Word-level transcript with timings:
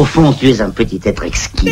Au 0.00 0.04
fond, 0.06 0.32
tu 0.32 0.48
es 0.48 0.62
un 0.62 0.70
petit 0.70 0.98
être 1.04 1.24
exquis. 1.24 1.70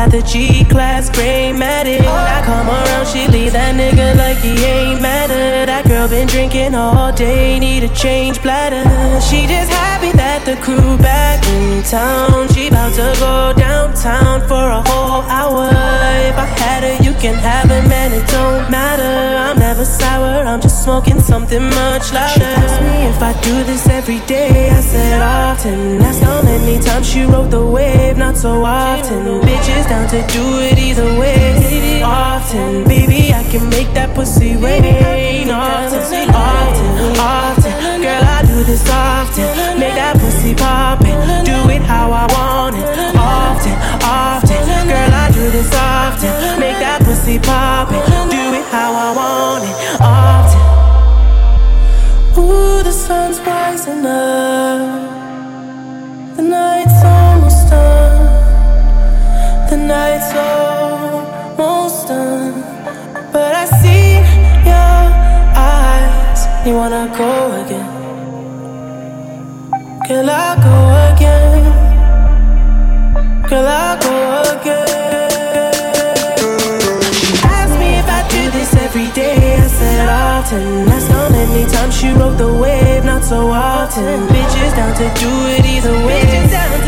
got 0.00 0.10
the 0.10 0.22
G-Class, 0.22 1.10
gray 1.10 1.52
matted. 1.52 2.00
I 2.00 2.42
come 2.42 2.68
around, 2.68 3.06
she 3.06 3.28
leave 3.28 3.52
that 3.52 3.74
nigga 3.74 4.16
like 4.16 4.38
he 4.38 4.56
ain't 4.64 5.02
mad 5.02 5.29
change 8.00 8.40
bladder. 8.42 8.84
She 9.20 9.46
just 9.46 9.70
happy 9.70 10.10
that 10.16 10.44
the 10.44 10.56
crew 10.56 10.96
back 10.98 11.44
in 11.46 11.82
town. 11.82 12.48
She 12.52 12.68
about 12.68 12.94
to 12.94 13.08
go 13.20 13.52
downtown 13.56 14.40
for 14.48 14.64
a 14.78 14.80
whole 14.88 15.22
hour. 15.28 15.68
If 16.30 16.36
I 16.36 16.48
had 16.60 16.82
her, 16.84 16.96
you 17.04 17.12
can 17.20 17.34
have 17.34 17.68
her, 17.68 17.82
man. 17.88 18.12
It 18.12 18.26
don't 18.28 18.70
matter. 18.70 19.12
I'm 19.36 19.58
never 19.58 19.84
sour. 19.84 20.46
I'm 20.48 20.60
just 20.60 20.82
smoking 20.82 21.20
something 21.20 21.62
much 21.62 22.12
louder. 22.12 22.32
She 22.34 22.42
asked 22.42 22.82
me 22.82 22.96
if 23.12 23.20
I 23.22 23.32
do 23.42 23.64
this 23.64 23.86
every 23.88 24.20
day. 24.20 24.70
I 24.70 24.80
said 24.80 25.20
often. 25.20 25.98
That's 25.98 26.20
how 26.20 26.42
many 26.42 26.78
times 26.80 27.06
she 27.10 27.22
rode 27.24 27.50
the 27.50 27.64
wave. 27.64 28.16
Not 28.16 28.36
so 28.36 28.64
often. 28.64 29.40
Bitches 29.42 29.86
down 29.88 30.08
to 30.08 30.20
do 30.32 30.44
it 30.60 30.78
either 30.78 31.18
way. 31.18 32.02
Often, 32.02 32.84
baby, 32.84 33.32
I 33.34 33.44
can 33.52 33.68
make 33.68 33.92
that 33.92 34.14
pussy 34.14 34.56
rain. 34.56 35.50
Often, 35.50 35.89
often, 35.92 36.30
often, 36.30 37.16
often. 37.18 38.02
Girl, 38.02 38.22
I 38.22 38.42
do 38.46 38.62
this 38.64 38.88
often. 38.88 39.78
Make 39.78 39.94
that 39.94 40.16
pussy 40.18 40.54
poppin'. 40.54 41.44
Do 41.44 41.68
it 41.70 41.82
how 41.82 42.12
I 42.12 42.26
want 42.32 42.76
it. 42.76 42.84
Often, 43.16 43.76
often. 44.02 44.88
Girl, 44.88 45.12
I 45.12 45.30
do 45.32 45.50
this 45.50 45.72
often. 45.74 46.60
Make 46.60 46.78
that 46.78 47.02
pussy 47.02 47.38
poppin'. 47.38 48.02
Do 48.30 48.54
it 48.54 48.66
how 48.70 48.92
I 48.94 49.10
want 49.18 49.64
it. 49.64 49.76
Often. 50.00 50.60
Ooh, 52.38 52.82
the 52.82 52.92
sun's 52.92 53.40
rising 53.40 54.06
up. 54.06 55.09
Go 66.64 67.64
again? 67.64 67.88
Can 70.06 70.28
I 70.28 70.56
go 70.64 70.74
again? 71.14 71.64
Can 73.48 73.64
I 73.64 73.98
go 74.00 74.14
again? 74.52 75.30
Ask 77.44 77.72
me 77.78 77.98
if 77.98 78.08
I 78.08 78.20
do 78.28 78.50
this 78.50 78.74
every 78.74 79.10
day. 79.12 79.56
I 79.56 79.66
said 79.68 80.08
often. 80.08 80.86
That's 80.86 81.06
how 81.08 81.28
many 81.30 81.64
times 81.70 81.96
she 81.96 82.08
rode 82.10 82.36
the 82.38 82.52
wave, 82.52 83.04
not 83.04 83.24
so 83.24 83.48
often. 83.48 84.26
Bitches 84.28 84.74
down 84.76 84.94
to 84.96 85.08
do 85.18 85.30
it 85.54 85.64
either 85.64 85.96
way. 86.06 86.20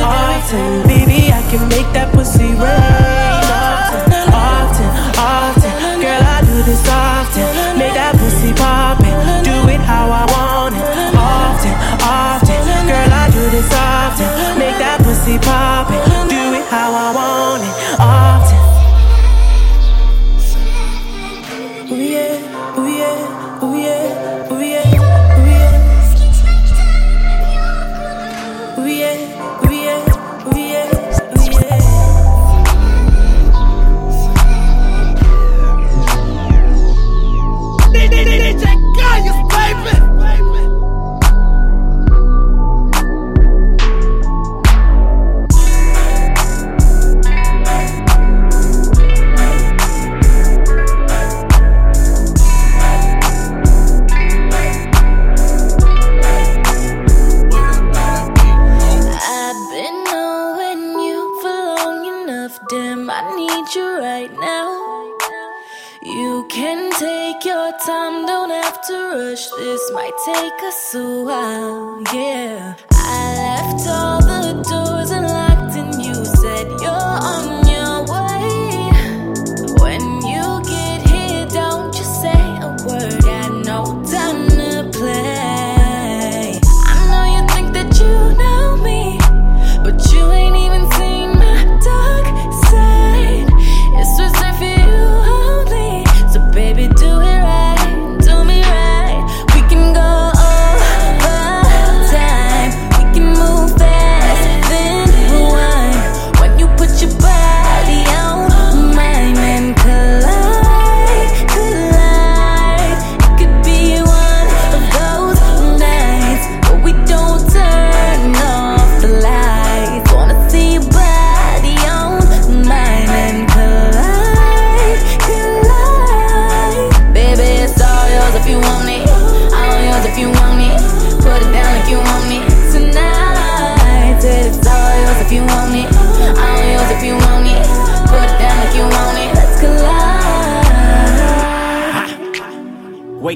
Often, 0.03 0.87
baby, 0.87 1.33
I 1.33 1.43
can 1.51 1.69
make 1.69 1.89
that 1.95 2.13
pussy 2.13 2.45
rain. 2.45 3.43
Often, 3.49 4.35
often. 4.35 4.82
This 6.65 6.89
often. 6.89 7.77
Make 7.77 7.95
that 7.95 8.15
pussy 8.17 8.53
pop 8.53 9.01
it. 9.01 9.45
Do 9.45 9.69
it 9.69 9.81
how 9.81 10.07
I 10.11 10.25
want 10.31 10.77
it. 10.77 11.15
Often. 11.17 12.02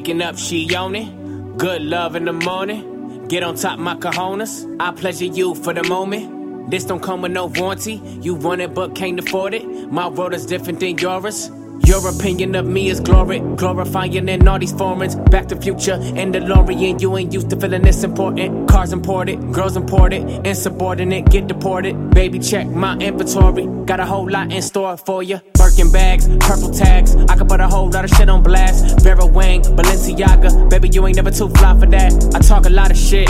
Waking 0.07 0.23
up, 0.23 0.39
she 0.39 0.69
it. 0.73 1.59
Good 1.59 1.83
love 1.83 2.15
in 2.15 2.27
the 2.27 2.33
morning. 2.33 3.27
Get 3.27 3.43
on 3.43 3.57
top, 3.57 3.81
my 3.81 3.97
cojones. 3.97 4.65
I 4.79 4.93
pleasure 4.93 5.25
you 5.25 5.57
for 5.57 5.75
the 5.75 5.83
moment. 5.83 6.71
This 6.71 6.85
don't 6.85 7.03
come 7.03 7.23
with 7.23 7.33
no 7.33 7.47
warranty. 7.47 8.01
You 8.23 8.37
want 8.37 8.61
it 8.61 8.73
but 8.73 8.95
can't 8.95 9.19
afford 9.19 9.55
it. 9.55 9.67
My 9.91 10.07
world 10.07 10.33
is 10.33 10.47
different 10.47 10.79
than 10.79 10.97
yours. 10.97 11.51
Your 11.87 12.09
opinion 12.09 12.55
of 12.55 12.67
me 12.67 12.89
is 12.89 13.01
glory, 13.01 13.41
glorifying 13.57 14.29
in 14.29 14.47
all 14.47 14.61
these 14.61 14.73
foreigns. 14.73 15.17
Back 15.17 15.49
to 15.49 15.57
future 15.57 15.99
and 16.01 16.33
DeLorean, 16.33 17.01
you 17.01 17.17
ain't 17.17 17.33
used 17.33 17.51
to 17.51 17.57
feeling 17.57 17.83
this 17.83 18.05
important. 18.05 18.69
Cars 18.69 18.93
imported, 18.93 19.53
girls 19.53 19.77
imported, 19.77 20.47
insubordinate, 20.47 21.29
get 21.31 21.49
deported. 21.49 22.11
Baby, 22.11 22.39
check 22.39 22.69
my 22.69 22.97
inventory. 22.99 23.67
Got 23.87 23.99
a 23.99 24.07
whole 24.07 24.31
lot 24.31 24.53
in 24.53 24.63
store 24.63 24.97
for 24.97 25.25
you. 25.25 25.41
Birkin 25.67 25.91
bags, 25.91 26.29
purple 26.47 26.71
tags. 26.71 27.17
I 27.29 27.35
could 27.35 27.49
put 27.49 27.59
a 27.59 27.67
whole 27.67 27.91
lot 27.91 28.05
of 28.05 28.11
shit 28.11 28.29
on 28.29 28.41
blast. 28.45 29.01
Vera 29.01 29.27
Wang, 29.27 29.63
Balenciaga. 29.63 30.71
Baby, 30.71 30.91
you 30.91 31.05
ain't 31.09 31.17
never 31.17 31.33
too 31.33 31.49
fly 31.49 31.77
for 31.77 31.87
that. 31.87 32.13
I 32.37 32.39
talk 32.39 32.67
a 32.67 32.71
lot 32.71 32.93
of 32.93 32.97
shit. 32.97 33.29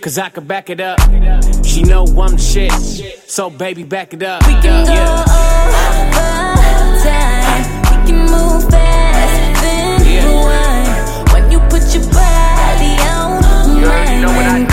Cause 0.00 0.16
I 0.16 0.28
could 0.28 0.46
back 0.46 0.70
it 0.70 0.80
up. 0.80 1.00
She 1.64 1.82
know 1.82 2.04
I'm 2.04 2.36
the 2.36 2.38
shit. 2.38 2.70
So 3.28 3.50
baby, 3.50 3.82
back 3.82 4.14
it 4.14 4.22
up. 4.22 4.46
We 4.46 4.52
can 4.62 4.86
go 4.86 4.92
Yeah. 4.92 5.24
over 5.98 7.02
time. 7.02 7.64
We 7.82 7.96
can 8.06 8.18
move 8.30 8.70
fast, 8.70 9.62
then 9.62 10.06
Yeah. 10.06 10.24
rewind. 10.24 11.32
When 11.32 11.50
you 11.50 11.58
put 11.68 11.82
your 11.92 12.04
body 12.12 12.92
on 13.10 13.76
You 13.76 13.86
already 13.86 14.24
mine 14.24 14.66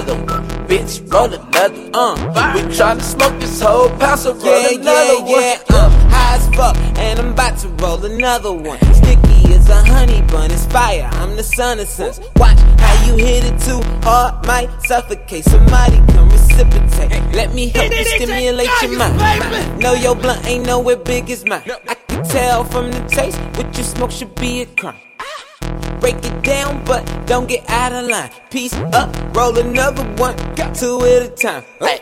another 0.00 0.14
one, 0.24 0.48
bitch, 0.66 1.12
roll 1.12 1.24
another 1.32 1.74
one. 1.90 2.36
Uh, 2.36 2.52
we 2.54 2.60
tryna 2.74 3.02
smoke 3.02 3.38
this 3.40 3.60
whole 3.60 3.88
pound, 3.98 4.18
so 4.20 4.32
roll 4.34 4.44
Yeah, 4.44 4.68
another 4.80 5.14
yeah, 5.14 5.22
one. 5.22 5.42
yeah. 5.42 5.58
I'm 5.70 6.10
high 6.10 6.36
as 6.36 6.48
fuck, 6.56 6.76
and 6.98 7.18
I'm 7.18 7.32
about 7.32 7.58
to 7.58 7.68
roll 7.68 8.04
another 8.04 8.52
one. 8.52 8.78
Sticky 8.94 9.54
as 9.54 9.68
a 9.68 9.82
honey 9.84 10.22
bun, 10.22 10.50
it's 10.50 10.66
fire. 10.66 11.08
I'm 11.12 11.36
the 11.36 11.42
son 11.42 11.80
of 11.80 11.88
sons. 11.88 12.20
Watch 12.36 12.58
how 12.78 13.06
you 13.06 13.16
hit 13.16 13.44
it 13.44 13.60
too 13.60 13.80
hard, 14.02 14.46
might 14.46 14.70
suffocate. 14.84 15.44
Somebody 15.44 15.96
come 16.12 16.28
reciprocate. 16.30 17.34
Let 17.34 17.52
me 17.54 17.68
help 17.68 17.90
you 17.92 18.04
stimulate 18.04 18.70
your 18.82 18.96
mind. 18.98 19.80
Know 19.80 19.94
your 19.94 20.14
blunt 20.14 20.44
ain't 20.46 20.66
nowhere 20.66 20.96
big 20.96 21.30
as 21.30 21.44
mine. 21.44 21.62
I 21.88 21.94
can 21.94 22.24
tell 22.24 22.64
from 22.64 22.90
the 22.90 23.00
taste 23.08 23.38
what 23.56 23.76
you 23.76 23.84
smoke 23.84 24.10
should 24.10 24.34
be 24.36 24.62
a 24.62 24.66
crime. 24.66 24.96
Break 26.00 26.16
it 26.24 26.42
down, 26.42 26.82
but 26.84 27.04
don't 27.26 27.46
get 27.46 27.68
out 27.68 27.92
of 27.92 28.08
line. 28.08 28.30
Piece 28.50 28.72
up, 28.74 29.14
roll 29.36 29.56
another 29.58 30.02
one, 30.14 30.34
got 30.54 30.74
two 30.74 30.98
at 31.02 31.22
a 31.22 31.28
time. 31.28 31.62
Hey, 31.78 32.00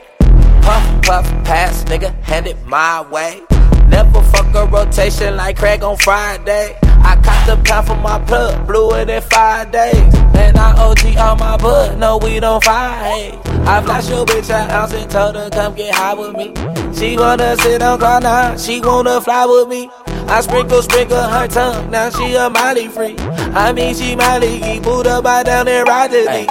puff, 0.62 1.02
puff, 1.02 1.24
pass, 1.44 1.82
nigga, 1.84 2.14
hand 2.22 2.46
it 2.46 2.56
my 2.64 3.02
way. 3.10 3.42
Never 3.88 4.22
fuck 4.22 4.54
a 4.54 4.66
rotation 4.66 5.36
like 5.36 5.56
Craig 5.58 5.82
on 5.82 5.96
Friday. 5.96 6.76
I 6.82 7.16
caught 7.24 7.44
the 7.48 7.60
pound 7.64 7.88
from 7.88 8.02
my 8.02 8.20
plug, 8.24 8.68
blew 8.68 8.92
it 8.92 9.10
in 9.10 9.20
five 9.22 9.72
days. 9.72 10.14
And 10.36 10.56
I 10.56 10.80
OG 10.80 11.16
on 11.16 11.38
my 11.38 11.56
butt, 11.56 11.98
no 11.98 12.18
we 12.18 12.38
don't 12.38 12.62
fight. 12.62 13.36
I 13.66 13.82
flash 13.82 14.08
your 14.08 14.24
bitch 14.24 14.50
an 14.50 14.70
ounce 14.70 14.92
and 14.92 15.10
told 15.10 15.34
her 15.34 15.50
come 15.50 15.74
get 15.74 15.92
high 15.92 16.14
with 16.14 16.36
me. 16.36 16.54
She 16.94 17.16
wanna 17.16 17.56
sit 17.56 17.82
on 17.82 17.98
cloud 17.98 18.22
nine, 18.22 18.58
she 18.58 18.80
wanna 18.80 19.20
fly 19.20 19.44
with 19.44 19.68
me. 19.68 19.90
I 20.30 20.40
sprinkle, 20.42 20.82
sprinkle 20.82 21.22
her 21.22 21.48
tongue, 21.48 21.90
now 21.90 22.10
she 22.10 22.34
a 22.34 22.50
Molly 22.50 22.88
free. 22.88 23.16
I 23.18 23.72
mean 23.72 23.94
she 23.94 24.14
Molly, 24.14 24.78
pulled 24.80 25.06
up 25.06 25.24
by 25.24 25.42
down 25.42 25.66
there 25.66 25.84
ride 25.84 26.10
to 26.10 26.24
me. 26.26 26.46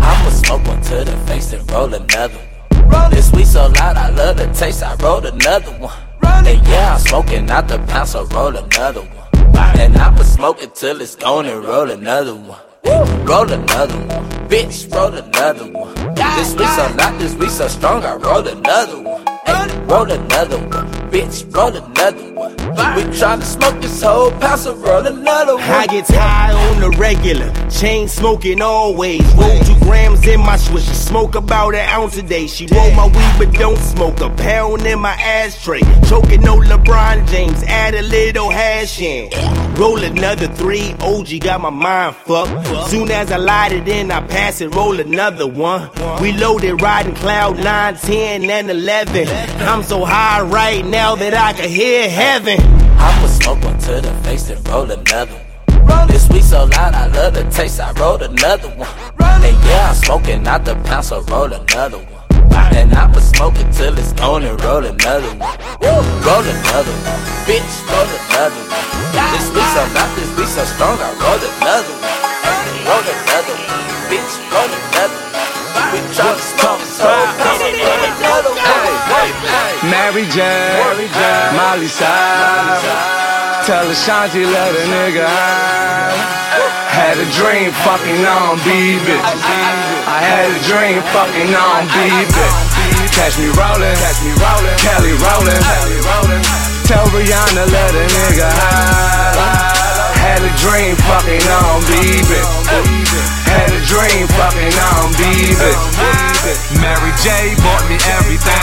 I'ma 0.00 0.30
smoke 0.30 0.66
one 0.66 0.80
to 0.82 1.04
the 1.04 1.16
face 1.26 1.52
and 1.52 1.70
roll 1.70 1.92
another 1.92 2.38
one. 2.38 3.10
This 3.10 3.30
weed 3.32 3.46
so 3.46 3.66
loud, 3.66 3.96
I 3.96 4.08
love 4.10 4.38
the 4.38 4.46
taste. 4.52 4.82
I 4.82 4.94
rolled 4.96 5.26
another 5.26 5.70
one. 5.78 5.96
And 6.22 6.66
yeah, 6.66 6.94
I'm 6.94 7.00
smoking 7.00 7.50
out 7.50 7.68
the 7.68 7.78
pound, 7.78 8.08
so 8.08 8.24
roll 8.26 8.56
another 8.56 9.02
one. 9.02 9.46
And 9.78 9.96
I'ma 9.96 10.22
smoke 10.22 10.62
it 10.62 10.74
till 10.74 11.00
it's 11.00 11.14
gone 11.14 11.46
and 11.46 11.62
roll 11.62 11.90
another 11.90 12.34
one. 12.34 12.58
Roll 13.26 13.52
another 13.52 13.98
one, 13.98 14.28
bitch, 14.48 14.92
roll 14.92 15.14
another 15.14 15.70
one. 15.70 15.94
This 16.14 16.54
weed 16.54 16.68
so 16.68 16.94
loud, 16.96 17.20
this 17.20 17.34
weed 17.34 17.50
so 17.50 17.68
strong, 17.68 18.02
I 18.02 18.14
roll 18.14 18.46
another 18.48 19.02
one. 19.02 19.22
Ay, 19.46 19.84
roll 19.84 20.10
another 20.10 20.58
one, 20.58 20.88
bitch, 21.10 21.54
roll 21.54 21.76
another 21.76 22.22
one. 22.22 22.29
We 22.40 23.02
tryna 23.12 23.42
smoke 23.42 23.82
this 23.82 24.02
whole 24.02 24.30
pound, 24.32 24.60
so 24.60 24.74
roll 24.74 25.06
another 25.06 25.56
one. 25.56 25.62
I 25.64 25.86
get 25.86 26.08
high 26.08 26.52
on 26.52 26.80
the 26.80 26.90
regular, 26.98 27.52
chain 27.68 28.08
smoking 28.08 28.62
always. 28.62 29.22
Roll 29.34 29.58
two 29.60 29.78
grams 29.80 30.26
in 30.26 30.40
my 30.40 30.56
swisher, 30.56 30.94
smoke 30.94 31.34
about 31.34 31.74
an 31.74 31.86
ounce 31.90 32.16
a 32.16 32.22
day. 32.22 32.46
She 32.46 32.66
roll 32.68 32.90
my 32.92 33.06
weed 33.06 33.34
but 33.38 33.52
don't 33.52 33.76
smoke, 33.78 34.20
a 34.20 34.30
pound 34.30 34.86
in 34.86 35.00
my 35.00 35.12
ashtray. 35.12 35.80
Choking 36.08 36.40
no 36.40 36.56
LeBron 36.56 37.28
James, 37.28 37.62
add 37.64 37.94
a 37.94 38.02
little 38.02 38.48
hash 38.48 39.00
in. 39.00 39.30
Roll 39.74 40.02
another 40.02 40.48
three, 40.48 40.94
OG 41.00 41.40
got 41.40 41.60
my 41.60 41.70
mind 41.70 42.16
fucked. 42.16 42.88
Soon 42.88 43.10
as 43.10 43.30
I 43.30 43.36
light 43.36 43.72
it 43.72 43.86
in, 43.86 44.10
I 44.10 44.26
pass 44.26 44.60
it, 44.62 44.74
roll 44.74 44.98
another 44.98 45.46
one. 45.46 45.90
We 46.22 46.32
loaded, 46.32 46.80
riding 46.80 47.14
cloud 47.14 47.58
9, 47.58 47.96
10, 47.96 48.50
and 48.50 48.70
11. 48.70 49.28
I'm 49.68 49.82
so 49.82 50.04
high 50.04 50.40
right 50.42 50.84
now 50.84 51.14
that 51.16 51.34
I 51.34 51.52
can 51.52 51.68
hear 51.68 52.08
heaven. 52.30 52.60
I'ma 52.94 53.26
smoke 53.26 53.60
one 53.64 53.78
to 53.90 54.00
the 54.00 54.14
face 54.22 54.50
and 54.50 54.62
roll 54.68 54.88
another 54.88 55.34
one. 55.82 56.06
This 56.06 56.28
weed 56.30 56.44
so 56.44 56.62
loud, 56.64 56.94
I 56.94 57.06
love 57.08 57.34
the 57.34 57.42
taste. 57.50 57.80
I 57.80 57.90
rolled 57.98 58.22
another 58.22 58.70
one. 58.78 58.94
And 59.46 59.56
yeah, 59.66 59.90
I'm 59.90 59.96
smoking 59.96 60.46
out 60.46 60.64
the 60.64 60.76
pound, 60.86 61.04
so 61.04 61.22
roll 61.22 61.52
another 61.52 61.98
one. 61.98 62.22
And 62.78 62.94
I'ma 62.94 63.18
smoke 63.18 63.58
it 63.58 63.72
till 63.72 63.98
it's 63.98 64.12
gone 64.12 64.44
and 64.44 64.56
roll 64.62 64.84
another 64.84 65.32
one. 65.42 65.56
Roll 65.82 66.46
another 66.54 66.96
one, 67.02 67.20
bitch, 67.50 67.72
roll 67.90 68.06
another 68.06 68.62
one. 68.62 68.78
This 69.34 69.46
weed 69.50 69.68
so 69.74 69.82
loud, 69.90 70.10
this 70.14 70.30
weed 70.38 70.50
so 70.54 70.62
strong, 70.70 70.98
I 71.02 71.10
roll 71.18 71.42
another 71.50 71.94
one. 71.98 72.14
Roll 72.86 73.06
another 73.10 73.56
one, 73.58 73.86
bitch, 74.06 74.34
roll 74.54 74.70
another 74.70 75.18
one. 75.18 75.34
We 75.90 75.98
tryna 76.14 76.38
smoke 76.38 76.78
this 76.78 77.02
whole 77.02 77.26
pound, 77.26 77.42
so 77.42 77.42
roll. 77.42 77.49
Mary 79.90 80.26
J, 80.30 80.40
Molly 81.56 81.88
Side. 81.88 82.80
Tell 83.66 83.88
Ashanti 83.90 84.44
let 84.44 84.74
a 84.74 84.84
nigga 84.86 85.26
hide. 85.26 86.16
Had 86.90 87.18
a 87.18 87.26
dream 87.34 87.70
fucking 87.84 88.24
on 88.24 88.58
BB. 88.66 89.08
I 89.10 90.18
had 90.22 90.50
a 90.50 90.60
dream 90.66 91.02
fucking 91.14 91.54
on 91.54 91.86
BB. 91.90 92.34
Catch 93.14 93.38
me 93.38 93.48
rollin', 93.58 93.96
catch 93.98 94.20
me 94.22 94.32
rollin', 94.38 94.76
Kelly 94.78 95.12
rollin', 95.18 95.60
Kelly 95.60 95.98
rollin'. 96.06 96.42
Tell 96.86 97.06
Rihanna 97.06 97.66
let 97.70 97.94
a 97.94 98.04
nigga 98.06 98.48
hide. 98.50 99.79
Had 100.20 100.44
a 100.44 100.52
dream 100.60 100.94
fucking 101.08 101.44
on 101.48 101.80
BB. 101.88 102.32
Had 103.48 103.72
a 103.72 103.80
dream 103.88 104.28
fucking 104.36 104.76
on 104.92 105.08
BB. 105.16 105.64
Mary 106.80 107.12
J 107.24 107.56
bought 107.64 107.84
me 107.88 107.96
everything. 108.12 108.60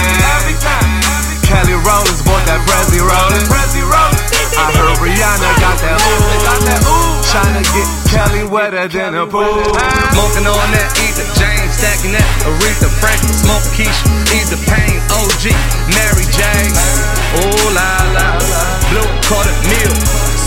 Kelly 1.44 1.74
Rollins 1.82 2.22
bought 2.22 2.46
that 2.46 2.62
Presley 2.68 3.02
Rollins. 3.02 3.50
I 4.58 4.74
heard 4.74 4.98
Rihanna 5.02 5.52
got 5.62 5.78
that 5.82 5.98
ooh. 5.98 6.46
Got 6.46 6.62
that 6.66 6.82
ooh. 6.86 7.18
Tryna 7.30 7.64
get 7.74 7.88
Kelly 8.10 8.44
wetter 8.50 8.88
than 8.88 9.16
a 9.16 9.26
pool. 9.26 9.64
Smoking 10.14 10.48
on 10.50 10.68
that 10.74 10.90
Etta 10.98 11.26
James, 11.38 11.72
stacking 11.78 12.14
that 12.18 12.26
Aretha 12.48 12.90
Franklin, 13.00 13.34
smoke 13.34 13.66
Keisha, 13.78 14.06
Ether 14.34 14.60
Payne, 14.66 15.00
OG, 15.14 15.54
Mary 15.94 16.26
J. 16.34 16.42
Ooh 17.38 17.70
la 17.76 17.92
la, 18.18 18.28
blue 18.90 19.08
quarter 19.30 19.54
meal, 19.70 19.94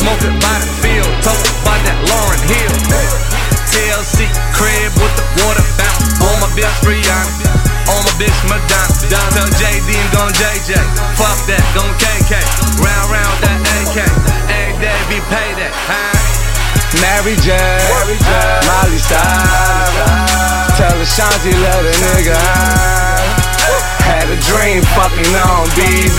smoking 0.01 0.37
by 0.41 0.57
the 0.65 0.71
field, 0.81 1.13
talk 1.21 1.37
about 1.61 1.81
that 1.85 1.99
Lauryn 2.09 2.41
Hill. 2.49 2.73
TLC 3.69 4.25
crib 4.57 4.91
with 4.97 5.15
the 5.15 5.25
water 5.45 5.63
fountain, 5.77 6.09
on 6.25 6.37
my 6.41 6.49
bitch 6.57 6.73
Rihanna, 6.89 7.53
on 7.93 8.01
my 8.09 8.13
bitch 8.17 8.41
Madonna. 8.49 8.97
Tell 9.13 9.51
JD 9.61 9.89
and 9.93 10.11
gon' 10.17 10.33
JJ, 10.33 10.73
fuck 11.21 11.37
that, 11.53 11.61
gon' 11.77 11.93
KK, 12.01 12.33
round 12.81 13.09
round 13.13 13.37
that 13.45 13.61
AK, 13.85 13.99
every 14.49 14.81
day 14.81 14.97
be 15.13 15.21
payday. 15.29 15.69
Huh? 15.85 16.17
Mary 17.05 17.37
J, 17.45 17.55
Molly 17.93 18.99
Style. 18.99 19.21
Tell 20.81 20.97
Ashanti 20.97 21.53
let 21.61 21.85
a 21.85 21.95
nigga. 22.09 22.41
Had 24.11 24.27
a 24.27 24.39
dream 24.43 24.83
fucking 24.99 25.31
on 25.37 25.69
BB. 25.79 26.19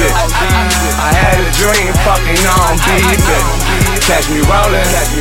I 0.96 1.12
had 1.12 1.44
a 1.44 1.52
dream 1.60 1.92
fucking 2.08 2.46
on 2.48 2.78
BB. 2.88 3.71
Catch 4.08 4.30
me 4.30 4.42
rollin', 4.50 4.84
catch 4.90 5.14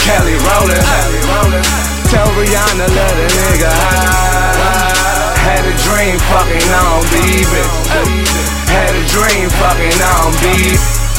Kelly 0.00 0.36
rollin'. 0.40 1.62
Tell 2.08 2.28
Rihanna 2.32 2.88
let 2.88 3.12
a 3.12 3.28
nigga 3.28 3.70
hide. 3.70 5.36
Had 5.36 5.64
a 5.64 5.74
dream 5.84 6.18
fucking 6.32 6.72
on 6.72 7.02
BB. 7.12 7.52
Had 8.68 8.94
a 8.96 9.04
dream 9.08 9.48
fucking 9.50 10.00
on 10.00 10.32
BB. 10.40 11.11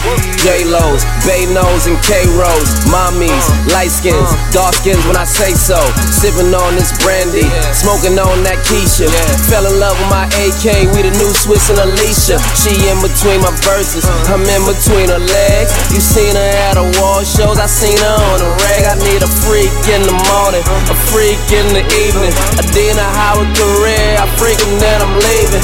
J-Lo's, 0.44 1.08
Bay 1.24 1.48
Nose 1.48 1.88
and 1.88 1.96
K-Rose, 2.04 2.72
mommies, 2.92 3.46
light 3.72 3.92
skins, 3.92 4.28
dark 4.52 4.76
skins 4.76 5.00
when 5.08 5.16
I 5.16 5.24
say 5.24 5.56
so. 5.56 5.80
Sipping 6.12 6.52
on 6.52 6.76
this 6.76 6.92
brandy, 7.00 7.48
smoking 7.72 8.20
on 8.20 8.44
that 8.44 8.60
Keisha. 8.68 9.08
Fell 9.48 9.64
in 9.64 9.80
love 9.80 9.96
with 9.96 10.12
my 10.12 10.28
AK, 10.44 10.92
we 10.92 11.08
the 11.08 11.16
new 11.16 11.32
Swizz 11.32 11.72
and 11.72 11.80
Alicia. 11.80 12.36
She 12.60 12.76
in 12.92 13.00
between 13.00 13.40
my 13.40 13.56
verses, 13.64 14.04
I'm 14.28 14.44
in 14.44 14.64
between 14.68 15.08
her 15.08 15.24
legs. 15.24 15.72
You 15.96 16.04
seen 16.04 16.36
her 16.36 16.52
at 16.68 16.76
the 16.76 16.86
wall 17.00 17.24
shows, 17.24 17.56
I 17.56 17.68
seen 17.72 17.96
her 17.96 18.18
on 18.36 18.38
the 18.44 18.52
rag. 18.68 18.84
I 18.92 18.96
need 19.00 19.24
a 19.24 19.32
freak 19.48 19.72
in 19.88 20.04
the 20.04 20.16
morning, 20.28 20.64
a 20.92 20.96
freak 21.12 21.40
in 21.56 21.72
the 21.72 21.84
evening. 22.04 22.36
A 22.60 22.64
Dina 22.76 23.08
Howard 23.16 23.52
career, 23.56 24.20
I 24.20 24.28
freak 24.36 24.60
and 24.68 24.76
then 24.80 25.00
I'm 25.00 25.16
leaving. 25.16 25.64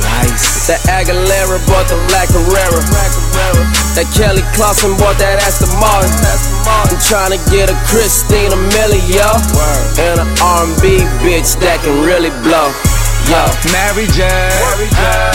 Nice. 0.00 0.68
That 0.68 0.80
Aguilera 0.88 1.60
bought 1.68 1.88
the 1.88 1.98
Black 2.08 2.28
Herrera. 2.32 3.29
That 3.98 4.06
Kelly 4.14 4.46
Clarkson 4.54 4.96
bought 4.96 5.18
that 5.18 5.42
Aston 5.44 5.72
Martin. 5.82 6.10
I'm 6.64 6.88
trying 7.02 7.34
to 7.34 7.40
get 7.50 7.68
a 7.68 7.76
Christina 7.84 8.54
Milian 8.72 9.36
and 9.98 10.22
an 10.22 10.30
R&B 10.40 11.02
bitch 11.20 11.58
that 11.60 11.82
can 11.82 12.00
really 12.06 12.30
blow. 12.46 12.70
Yo, 13.28 13.42
Mary 13.74 14.06
J, 14.16 14.24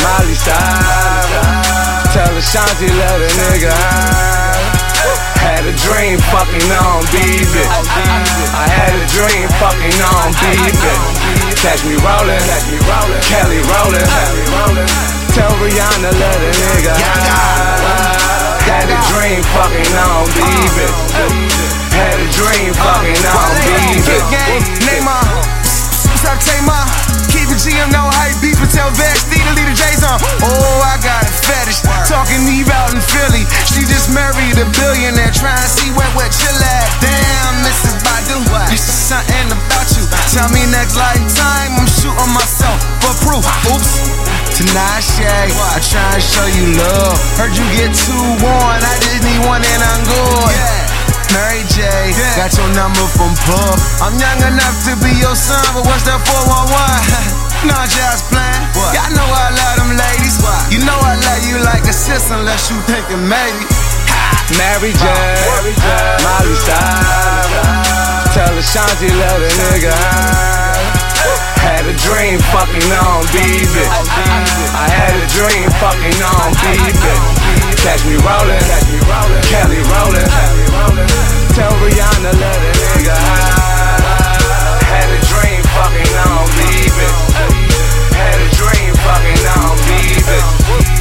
Molly 0.01 0.33
Cyrus. 0.33 1.55
Tell 2.15 2.31
Ashanti 2.31 2.87
let 2.95 3.19
a 3.21 3.29
nigga. 3.37 3.75
Had 5.43 5.67
a 5.67 5.75
dream 5.85 6.17
fucking 6.33 6.71
on 6.71 7.03
BB. 7.13 7.55
I 7.59 8.65
had 8.65 8.95
a 8.97 9.05
dream 9.13 9.45
fucking 9.61 9.99
on 10.01 10.33
BB. 10.41 10.81
Catch 11.61 11.83
me 11.85 11.99
rollin', 12.01 12.39
Kelly 13.29 13.61
rollin'. 13.69 14.07
Tell 15.35 15.51
Rihanna 15.59 16.11
let 16.17 16.39
a 16.39 16.51
nigga. 16.55 17.74
A 19.25 19.27
dream 19.27 19.41
fucking 19.57 19.97
on 19.97 20.29
BB. 20.37 20.85
Had 21.97 22.13
a 22.13 22.29
dream 22.29 22.69
fucking 22.77 23.25
on 23.25 23.57
BB. 23.65 24.21
Neymar, 24.85 25.25
Stop 26.21 26.37
Tamar, 26.45 26.85
keep 27.33 27.49
it 27.49 27.57
GM, 27.57 27.89
no 27.89 28.05
hype, 28.05 28.37
beef 28.37 28.61
tell 28.69 28.93
Vex, 28.93 29.25
need 29.33 29.41
to 29.41 29.53
the 29.65 29.73
J's 29.73 30.05
on. 30.05 30.21
Oh, 30.45 30.77
I 30.85 31.01
got 31.01 31.25
a 31.25 31.33
fetish, 31.41 31.81
talking 32.05 32.45
Eve 32.45 32.69
out 32.69 32.93
in 32.93 33.01
Philly. 33.01 33.49
She 33.65 33.81
just 33.89 34.13
married 34.13 34.61
a 34.61 34.69
billionaire, 34.77 35.33
trying 35.33 35.57
to 35.57 35.69
see 35.73 35.89
where 35.97 36.05
where 36.13 36.29
chill 36.29 36.57
at. 36.61 36.85
Damn, 37.01 37.65
Mrs. 37.65 37.94
Badu, 37.94 37.94
you 38.43 38.77
see 38.77 39.15
something 39.15 39.47
about 39.47 39.87
you. 39.95 40.03
Tell 40.35 40.49
me 40.51 40.67
next 40.67 40.99
lifetime, 40.99 41.79
I'm 41.79 41.87
shooting 41.87 42.31
myself 42.35 42.79
for 42.99 43.13
proof. 43.23 43.45
Oops. 43.71 43.91
Tonight, 44.55 45.03
Shay, 45.03 45.51
I 45.51 45.79
try 45.83 46.03
and 46.15 46.23
show 46.23 46.47
you 46.47 46.79
love. 46.79 47.15
Heard 47.39 47.55
you 47.55 47.67
get 47.75 47.91
too 47.95 48.25
worn, 48.39 48.79
I 48.79 48.93
just 49.03 49.23
need 49.23 49.41
one 49.47 49.63
and 49.63 49.81
I'm 49.83 50.01
good. 50.03 50.95
Mary 51.35 51.63
J, 51.67 51.83
got 52.39 52.55
your 52.55 52.71
number 52.71 53.03
from 53.11 53.35
Pub. 53.43 53.75
I'm 53.99 54.15
young 54.15 54.39
enough 54.47 54.77
to 54.87 54.95
be 55.03 55.11
your 55.19 55.35
son, 55.35 55.59
but 55.75 55.83
what's 55.83 56.07
that 56.07 56.23
411? 56.23 57.67
no, 57.67 57.75
just 57.91 58.31
playing. 58.31 58.63
Y'all 58.95 59.11
know 59.11 59.27
I 59.27 59.51
love 59.51 59.75
them 59.83 59.91
ladies. 59.99 60.39
You 60.71 60.79
know 60.87 60.95
I 60.95 61.19
love 61.19 61.43
you 61.43 61.59
like 61.67 61.83
a 61.83 61.95
sis 61.95 62.31
unless 62.31 62.71
you 62.71 62.79
thinking 62.87 63.27
maybe. 63.27 63.67
Mary 64.55 64.95
J, 64.95 65.03
Molly 66.23 66.55
Cyrus. 66.63 68.04
Tell 68.35 68.51
Ashanti 68.51 69.07
let 69.15 69.39
a 69.39 69.47
nigga 69.47 69.95
holler. 69.95 70.75
Had 71.63 71.87
a 71.87 71.95
dream 72.03 72.35
fucking 72.51 72.91
on 72.91 73.23
BB. 73.31 73.75
I 74.75 74.91
had 74.91 75.15
a 75.15 75.27
dream 75.31 75.71
fucking 75.79 76.19
on 76.19 76.51
BB. 76.59 76.99
Catch 77.79 78.03
me 78.03 78.19
rollin', 78.19 78.59
Kelly 79.47 79.79
rollin'. 79.87 80.27
Tell 81.55 81.71
Rihanna 81.79 82.35
let 82.35 82.59
a 82.59 82.71
nigga 82.75 83.15
holler. 83.15 84.83
Had 84.83 85.07
a 85.15 85.19
dream 85.31 85.63
fucking 85.71 86.15
on 86.27 86.43
BB. 86.59 86.99
Had 88.19 88.35
a 88.35 88.49
dream 88.51 88.91
fucking 88.99 89.47
on 89.47 89.79
BB. 89.87 90.94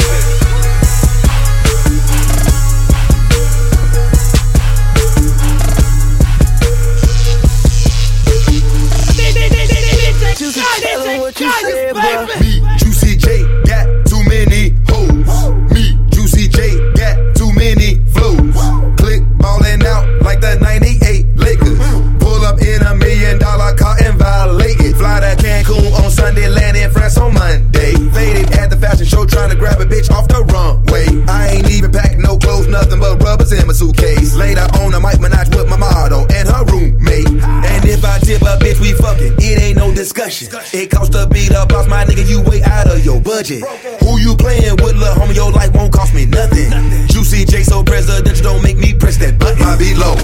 Bruh. 12.04 12.40
Me, 12.40 12.60
Juicy 12.78 13.17
J, 13.17 13.45
got 13.64 13.86
too 14.06 14.23
many 14.25 14.75
hoes. 14.88 15.73
Me, 15.73 15.99
Juicy 16.10 16.49
J, 16.49 16.93
got 16.95 17.36
too 17.36 17.52
many 17.52 18.04
flows. 18.12 18.54
Click 19.00 19.23
ballin' 19.38 19.82
out 19.82 20.04
like 20.23 20.40
the 20.40 20.58
98 20.60 21.36
Lakers. 21.36 21.78
Pull 22.21 22.45
up 22.45 22.60
in 22.60 22.82
a 22.82 22.95
million 22.95 23.38
dollar 23.38 23.75
car 23.76 23.97
and 24.02 24.19
violate 24.19 24.80
it. 24.80 24.97
Fly 24.97 25.21
to 25.21 25.43
Cancun 25.43 25.93
on 26.04 26.10
Sunday, 26.10 26.49
land 26.49 26.76
in 26.76 26.90
France 26.90 27.19
on 27.19 27.34
Monday. 27.34 27.95
Faded 28.12 28.52
at 28.52 28.71
the 28.71 28.76
fashion 28.76 29.06
show, 29.06 29.25
trying 29.26 29.50
to 29.50 29.56
grab 29.56 29.80
a 29.80 29.86
bitch 29.86 30.10
off 30.10 30.28
the 30.28 30.43
runway. 30.45 31.06
I 31.28 31.49
ain't 31.56 31.71
even 31.71 31.93
packed 31.93 32.19
nothing 32.62 33.00
but 33.00 33.23
rubbers 33.23 33.52
in 33.52 33.67
my 33.67 33.73
suitcase. 33.73 34.36
Later 34.36 34.67
on, 34.80 34.95
I 34.95 34.99
might 34.99 35.17
Minaj 35.17 35.54
with 35.56 35.69
my 35.69 35.76
model 35.76 36.26
and 36.32 36.49
her 36.49 36.64
roommate. 36.67 37.26
And 37.26 37.84
if 37.84 38.04
I 38.04 38.19
tip 38.21 38.43
a 38.43 38.56
bitch, 38.62 38.80
we 38.80 38.93
fucking. 38.95 39.34
It 39.38 39.62
ain't 39.62 39.78
no 39.78 39.93
discussion. 39.95 40.49
It 40.73 40.90
costs 40.90 41.14
to 41.17 41.26
beat 41.28 41.52
up 41.52 41.69
boss, 41.69 41.88
my 41.88 42.04
nigga. 42.04 42.28
You 42.28 42.43
way 42.43 42.62
out 42.62 42.88
of 42.90 43.04
your 43.04 43.21
budget. 43.21 43.62
Who 44.00 44.19
you 44.19 44.36
playing 44.36 44.76
with, 44.82 44.97
little 44.97 45.14
homie? 45.14 45.34
Your 45.34 45.50
life 45.50 45.73
won't 45.75 45.93
cost 45.93 46.14
me 46.14 46.26
nothing. 46.26 46.71
Juicy 47.08 47.45
J, 47.45 47.62
so 47.62 47.82
presidential, 47.82 48.45
don't 48.45 48.62
make 48.62 48.78
me 48.78 48.95
press 48.95 49.17
that 49.19 49.38
button. 49.38 49.58
My 49.60 49.76
beat 49.76 49.97
low, 49.97 50.14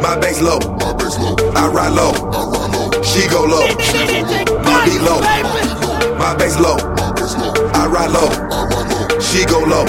my 0.00 0.18
bass 0.18 0.40
low. 0.40 0.58
I 1.54 1.68
ride 1.68 1.92
low, 1.92 2.12
she 3.02 3.28
go 3.28 3.44
low. 3.44 3.66
My 4.62 4.84
beat 4.84 5.02
low, 5.02 5.20
my 6.18 6.34
bass 6.36 6.58
low. 6.58 6.76
I 7.74 7.86
ride 7.86 8.10
low, 8.10 9.20
she 9.20 9.44
go 9.46 9.60
low. 9.60 9.86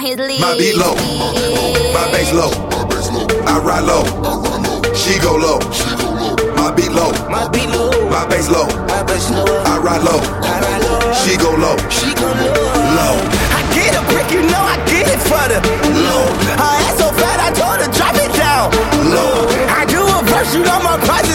His 0.00 0.16
lips. 0.16 0.40
My 0.40 0.56
beat 0.56 0.76
low, 0.76 0.94
my 1.92 2.08
bass 2.12 2.32
low. 2.32 2.50
I 3.46 3.58
ride 3.60 3.84
low, 3.84 4.04
she 4.94 5.18
go 5.20 5.36
low. 5.36 5.58
My 6.56 6.72
beat 6.74 6.92
low, 6.92 7.12
my 7.28 7.48
beat 7.48 7.68
low, 7.68 7.90
my 8.08 8.24
bass 8.26 8.48
low. 8.50 8.66
I 8.66 9.78
ride 9.78 10.02
low, 10.02 10.20
she 11.12 11.36
go 11.36 11.50
low, 11.52 11.76
she 11.88 12.12
go 12.16 12.26
low. 12.26 13.14
I 13.52 13.60
get 13.76 13.94
a 13.94 14.02
brick, 14.10 14.30
you 14.32 14.42
know 14.42 14.62
I 14.64 14.76
get 14.88 15.06
it 15.08 15.20
for 15.20 15.44
the 15.48 15.60
low. 16.08 16.24
Her 16.56 16.74
ass 16.84 16.98
so 16.98 17.08
fat, 17.20 17.38
I 17.40 17.50
told 17.52 17.80
her 17.84 17.90
drop 17.92 18.16
it 18.16 18.32
down. 18.36 18.72
Low. 19.12 19.46
I 19.68 19.84
do 19.86 20.00
a 20.00 20.20
verse, 20.24 20.54
you 20.54 20.64
know 20.64 20.80
my 20.82 20.96
price 21.04 21.29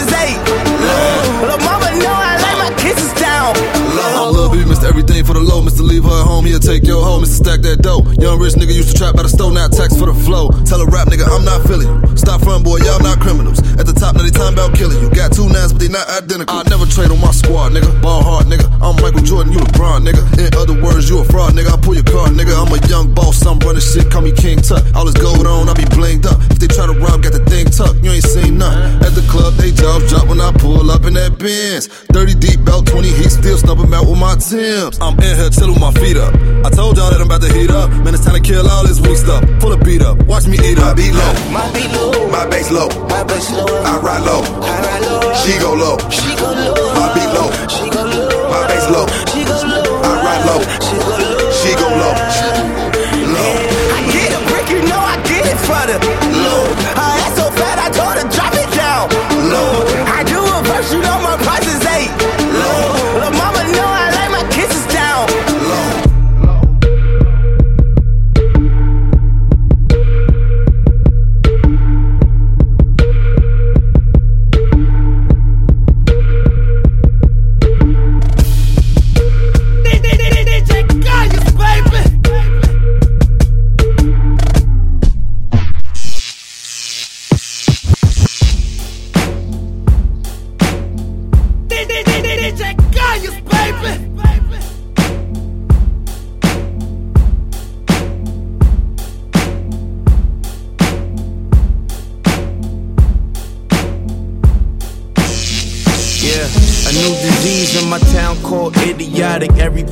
Leave 5.95 6.03
her 6.03 6.19
at 6.19 6.27
home, 6.27 6.43
he'll 6.43 6.59
take 6.59 6.83
your 6.83 7.01
home. 7.01 7.23
Mr. 7.23 7.39
Stack 7.39 7.61
that 7.61 7.79
dough. 7.79 8.03
Young 8.19 8.37
rich 8.37 8.59
nigga 8.59 8.75
used 8.75 8.91
to 8.91 8.97
trap 8.99 9.15
by 9.15 9.23
the 9.23 9.29
stove, 9.29 9.53
now 9.53 9.69
tax 9.69 9.95
for 9.95 10.11
the 10.11 10.13
flow. 10.27 10.51
Tell 10.67 10.81
a 10.81 10.85
rap 10.91 11.07
nigga, 11.07 11.23
I'm 11.23 11.45
not 11.47 11.63
feeling 11.63 11.87
you. 11.87 12.17
Stop 12.17 12.43
front, 12.43 12.65
boy, 12.65 12.83
y'all 12.83 12.99
not 12.99 13.21
criminals. 13.23 13.63
At 13.79 13.87
the 13.87 13.95
top, 13.95 14.19
now 14.19 14.23
they 14.23 14.29
time 14.29 14.59
about 14.59 14.75
killing 14.75 14.99
you. 14.99 15.07
Got 15.09 15.31
two 15.31 15.47
nines, 15.47 15.71
but 15.71 15.79
they 15.79 15.87
not 15.87 16.03
identical. 16.11 16.51
I 16.51 16.67
never 16.67 16.83
trade 16.83 17.15
on 17.15 17.21
my 17.23 17.31
squad, 17.31 17.71
nigga. 17.71 17.87
Ball 18.03 18.23
hard, 18.27 18.47
nigga. 18.51 18.74
I'm 18.85 18.93
Michael 19.01 19.25
Jordan, 19.25 19.51
you 19.51 19.57
LeBron, 19.57 20.05
nigga. 20.05 20.21
In 20.37 20.53
other 20.53 20.77
words, 20.77 21.09
you 21.09 21.17
a 21.17 21.25
fraud, 21.25 21.57
nigga. 21.57 21.73
I 21.73 21.77
pull 21.81 21.95
your 21.95 22.05
car, 22.05 22.29
nigga. 22.29 22.53
I'm 22.53 22.69
a 22.69 22.77
young 22.85 23.11
boss, 23.15 23.41
I'm 23.41 23.57
running 23.65 23.81
shit, 23.81 24.11
call 24.11 24.21
me 24.21 24.31
King 24.31 24.61
Tut. 24.61 24.85
All 24.93 25.05
this 25.05 25.17
gold 25.17 25.47
on, 25.47 25.67
I 25.67 25.73
be 25.73 25.89
blinged 25.89 26.29
up. 26.29 26.37
If 26.53 26.61
they 26.61 26.69
try 26.69 26.85
to 26.85 26.93
rob, 26.93 27.25
got 27.25 27.33
the 27.33 27.41
thing 27.49 27.65
tucked, 27.65 28.05
you 28.05 28.11
ain't 28.13 28.23
seen 28.23 28.59
none. 28.59 29.01
At 29.01 29.17
the 29.17 29.25
club, 29.25 29.57
they 29.57 29.71
jobs 29.71 30.05
drop 30.13 30.29
when 30.29 30.39
I 30.39 30.53
pull 30.53 30.91
up 30.91 31.03
in 31.05 31.17
that 31.17 31.33
Benz. 31.41 31.87
30 32.13 32.35
deep, 32.35 32.63
belt 32.63 32.85
20 32.85 33.09
heat, 33.09 33.33
still 33.33 33.57
snubbing 33.57 33.89
out 33.89 34.05
with 34.05 34.21
my 34.21 34.37
Timbs. 34.37 35.01
I'm 35.01 35.17
in 35.17 35.33
here 35.33 35.49
chillin' 35.49 35.73
with 35.73 35.81
my 35.81 35.93
feet 35.97 36.17
up. 36.17 36.37
I 36.61 36.69
told 36.69 37.01
y'all 37.01 37.09
that 37.09 37.17
I'm 37.17 37.25
about 37.25 37.41
to 37.41 37.49
heat 37.49 37.73
up. 37.73 37.89
Man, 38.05 38.13
it's 38.13 38.21
time 38.23 38.37
to 38.37 38.43
kill 38.45 38.69
all 38.69 38.85
this 38.85 39.01
weak 39.01 39.17
stuff. 39.17 39.41
Pull 39.65 39.73
a 39.73 39.81
beat 39.81 40.05
up, 40.05 40.21
watch 40.29 40.45
me 40.45 40.61
eat 40.61 40.77
up. 40.77 40.93
My 40.93 40.93
beat 40.93 41.09
low, 41.09 41.33
my 41.49 41.65
beat 41.73 41.89
low, 41.89 42.29
my 42.29 42.45
bass 42.45 42.69
low, 42.69 42.89
my 43.09 43.25
bass 43.25 43.49
low. 43.49 43.65
I 43.65 43.97
ride 43.97 44.21
low, 44.21 44.45
I 44.61 44.77
ride 44.77 45.01
low. 45.09 45.33
She 45.41 45.57
go 45.57 45.73
low, 45.73 45.97
she 46.13 46.29
go 46.37 46.53
low. 46.53 46.77
My 46.93 47.09
beat 47.17 47.31
low, 47.33 47.49
she 47.65 47.89
go 47.89 48.03
low. 48.05 48.24
My 48.55 48.65
bass 48.67 48.89
low, 48.89 49.05
she 49.27 49.43
go 49.43 49.51
low. 49.67 49.99
I 49.99 50.15
ride 50.23 50.43
low, 50.47 50.61
she 50.79 50.95
go 50.95 51.11
low. 51.11 51.51
She 51.51 51.75
go 51.75 51.87
low, 51.91 52.15
low. 53.35 53.55
I 53.91 53.99
get 54.15 54.31
a 54.31 54.39
brick, 54.47 54.69
you 54.69 54.81
know 54.87 54.95
I 54.95 55.19
get 55.27 55.43
it 55.43 55.59
for 55.67 55.83
the 55.83 55.99
low. 56.31 56.84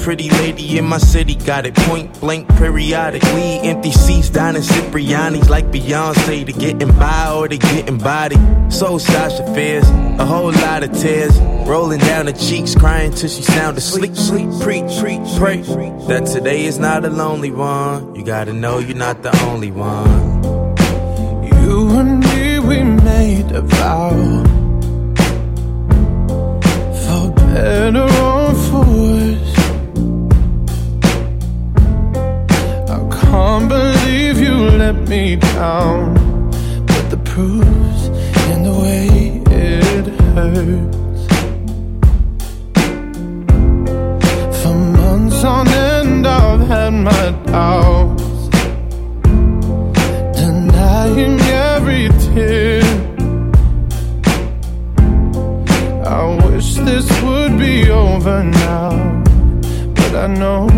pretty 0.03 0.29
lady 0.31 0.77
in 0.77 0.83
my 0.83 0.97
city 0.97 1.33
got 1.33 1.65
it 1.65 1.73
point 1.75 2.19
blank 2.19 2.45
periodically. 2.57 3.59
Empty 3.61 3.91
seats, 3.93 4.29
dining 4.29 4.61
Cipriani's 4.61 5.49
like 5.49 5.65
Beyonce. 5.71 6.45
To 6.45 6.51
getting 6.51 6.91
by 6.99 7.31
or 7.33 7.47
to 7.47 7.57
getting 7.57 7.97
body. 7.97 8.35
So 8.69 8.97
Sasha 8.97 9.45
Fierce, 9.55 9.87
a 10.19 10.25
whole 10.25 10.51
lot 10.51 10.83
of 10.83 10.91
tears. 10.91 11.39
Rolling 11.65 12.01
down 12.01 12.27
her 12.27 12.33
cheeks, 12.33 12.75
crying 12.75 13.11
till 13.11 13.29
she 13.29 13.43
sound 13.43 13.77
asleep. 13.77 14.15
Sleep, 14.15 14.49
preach, 14.61 14.91
preach, 14.99 15.37
pray. 15.37 15.61
That 16.09 16.25
today 16.25 16.65
is 16.65 16.77
not 16.77 17.05
a 17.05 17.09
lonely 17.09 17.51
one. 17.51 18.13
You 18.13 18.25
gotta 18.25 18.51
know 18.51 18.79
you're 18.79 18.97
not 18.97 19.23
the 19.23 19.33
only 19.45 19.71
one. 19.71 20.43
You 21.63 21.89
and 21.97 22.19
me, 22.19 22.59
we 22.59 22.83
made 22.83 23.51
a 23.53 23.61
vow. 23.61 24.09
For 27.03 27.31
better 27.31 28.03
or 28.03 28.62
can't 33.53 33.69
believe 33.69 34.39
you 34.39 34.55
let 34.83 34.95
me 35.07 35.35
down. 35.35 36.15
But 36.87 37.05
the 37.13 37.21
proof's 37.23 38.03
in 38.51 38.63
the 38.67 38.75
way 38.83 39.07
it 39.67 40.05
hurts. 40.33 41.21
For 44.59 44.75
months 44.99 45.43
on 45.43 45.67
end, 45.67 46.25
I've 46.25 46.67
had 46.67 46.93
my 47.09 47.25
doubts, 47.51 48.49
denying 50.41 51.39
every 51.69 52.09
tear. 52.23 52.81
I 56.19 56.23
wish 56.47 56.73
this 56.89 57.07
would 57.21 57.59
be 57.59 57.91
over 57.91 58.43
now, 58.43 59.23
but 59.93 60.15
I 60.15 60.27
know. 60.41 60.72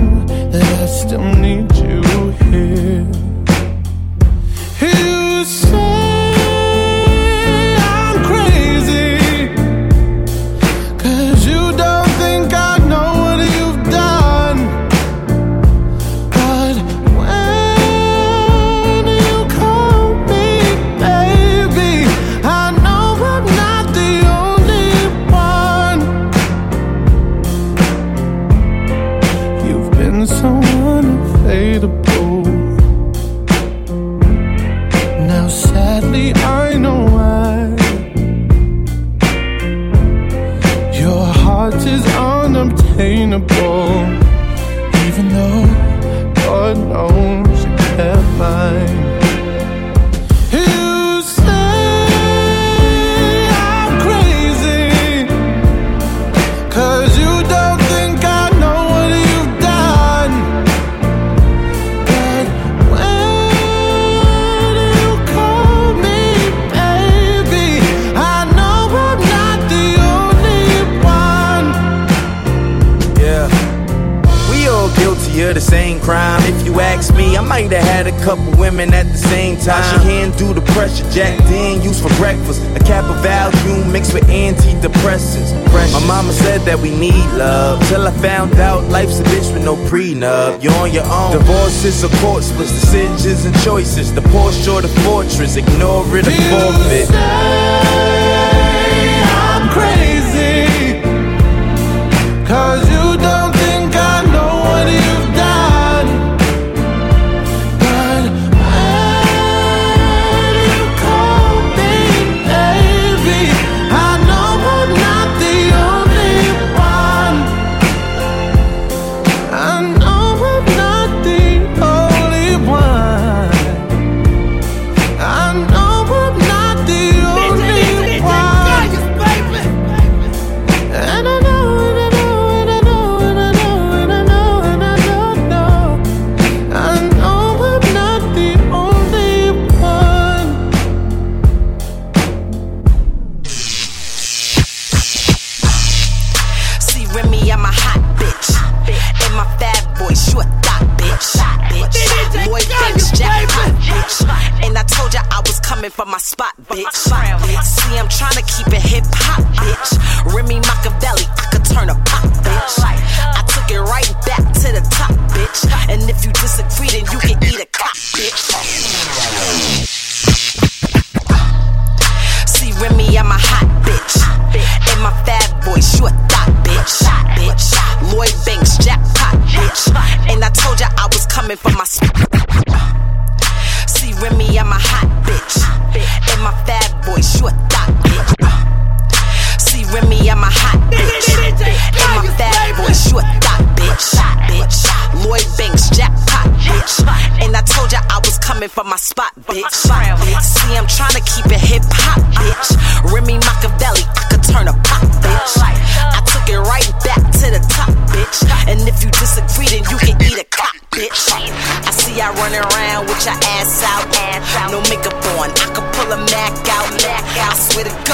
Choices 91.86 92.04
are 92.04 92.18
course 92.20 92.50
the 92.50 92.64
decisions 92.64 93.46
and 93.46 93.56
choices. 93.62 94.12
The 94.12 94.22
Porsche 94.22 94.74
or 94.74 94.82
the 94.82 94.88
fortress, 95.04 95.56
ignore 95.56 96.04
it 96.18 96.28
or 96.28 96.32
forfeit. 96.32 97.25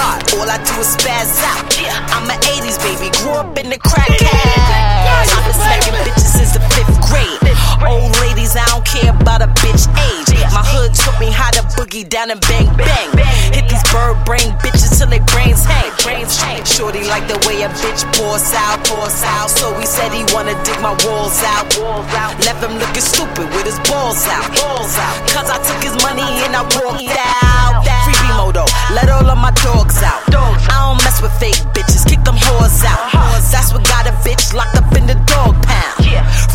All 0.02 0.50
I 0.50 0.58
do 0.66 0.74
is 0.82 0.98
spaz 0.98 1.30
out. 1.46 1.70
I'm 2.10 2.26
an 2.26 2.40
80s 2.42 2.82
baby, 2.82 3.14
grew 3.22 3.38
up 3.38 3.58
in 3.58 3.70
the 3.70 3.78
crack 3.78 4.10
house. 4.10 5.30
I've 5.30 5.46
been 5.46 5.54
smacking 5.54 5.98
bitches 6.02 6.34
since 6.42 6.54
the 6.58 6.64
fifth 6.74 6.98
grade. 7.06 7.38
Old 7.86 8.10
ladies, 8.22 8.58
I 8.58 8.66
don't 8.74 8.86
care 8.86 9.14
about 9.14 9.42
a 9.42 9.50
bitch 9.62 9.86
age. 10.10 10.34
My 10.50 10.66
hood 10.66 10.94
took 10.98 11.18
me 11.20 11.30
how 11.30 11.52
to 11.52 11.62
boogie 11.78 12.08
down 12.08 12.32
and 12.32 12.42
bang 12.50 12.66
bang. 12.78 13.10
Hit 13.54 13.70
these 13.70 13.86
bird 13.94 14.18
brain 14.26 14.50
bitches 14.66 14.98
till 14.98 15.08
they 15.08 15.22
brains 15.30 15.66
hang. 15.66 15.92
Shorty 16.66 17.04
like 17.06 17.28
the 17.28 17.38
way 17.46 17.62
a 17.62 17.70
bitch 17.70 18.02
pours 18.18 18.54
out, 18.54 18.82
pours 18.86 19.22
out. 19.24 19.50
So 19.50 19.74
he 19.78 19.86
said 19.86 20.12
he 20.12 20.26
wanna 20.34 20.58
dig 20.64 20.82
my 20.82 20.98
walls 21.06 21.42
out. 21.46 21.70
Left 22.42 22.64
him 22.64 22.78
looking 22.80 23.06
stupid 23.06 23.46
with 23.54 23.66
his 23.70 23.78
balls 23.86 24.26
out. 24.34 24.50
Cause 25.30 25.50
I 25.50 25.58
took 25.62 25.82
his 25.84 25.96
money 26.02 26.26
and 26.46 26.56
I 26.56 26.64
walked 26.82 27.06
out. 27.18 27.41
B-Modo, 28.32 28.66
let 28.94 29.10
all 29.10 29.30
of 29.30 29.38
my 29.38 29.52
dogs 29.52 30.02
out. 30.04 30.32
I 30.82 30.90
don't 30.90 30.98
mess 31.06 31.22
with 31.22 31.32
fake 31.38 31.62
bitches, 31.78 32.10
kick 32.10 32.26
them 32.26 32.34
whores 32.34 32.82
out. 32.82 33.14
That's 33.54 33.70
what 33.72 33.86
got 33.86 34.10
a 34.10 34.14
bitch 34.26 34.52
locked 34.52 34.74
up 34.82 34.90
in 34.98 35.06
the 35.06 35.14
dog 35.30 35.54
pound. 35.62 36.02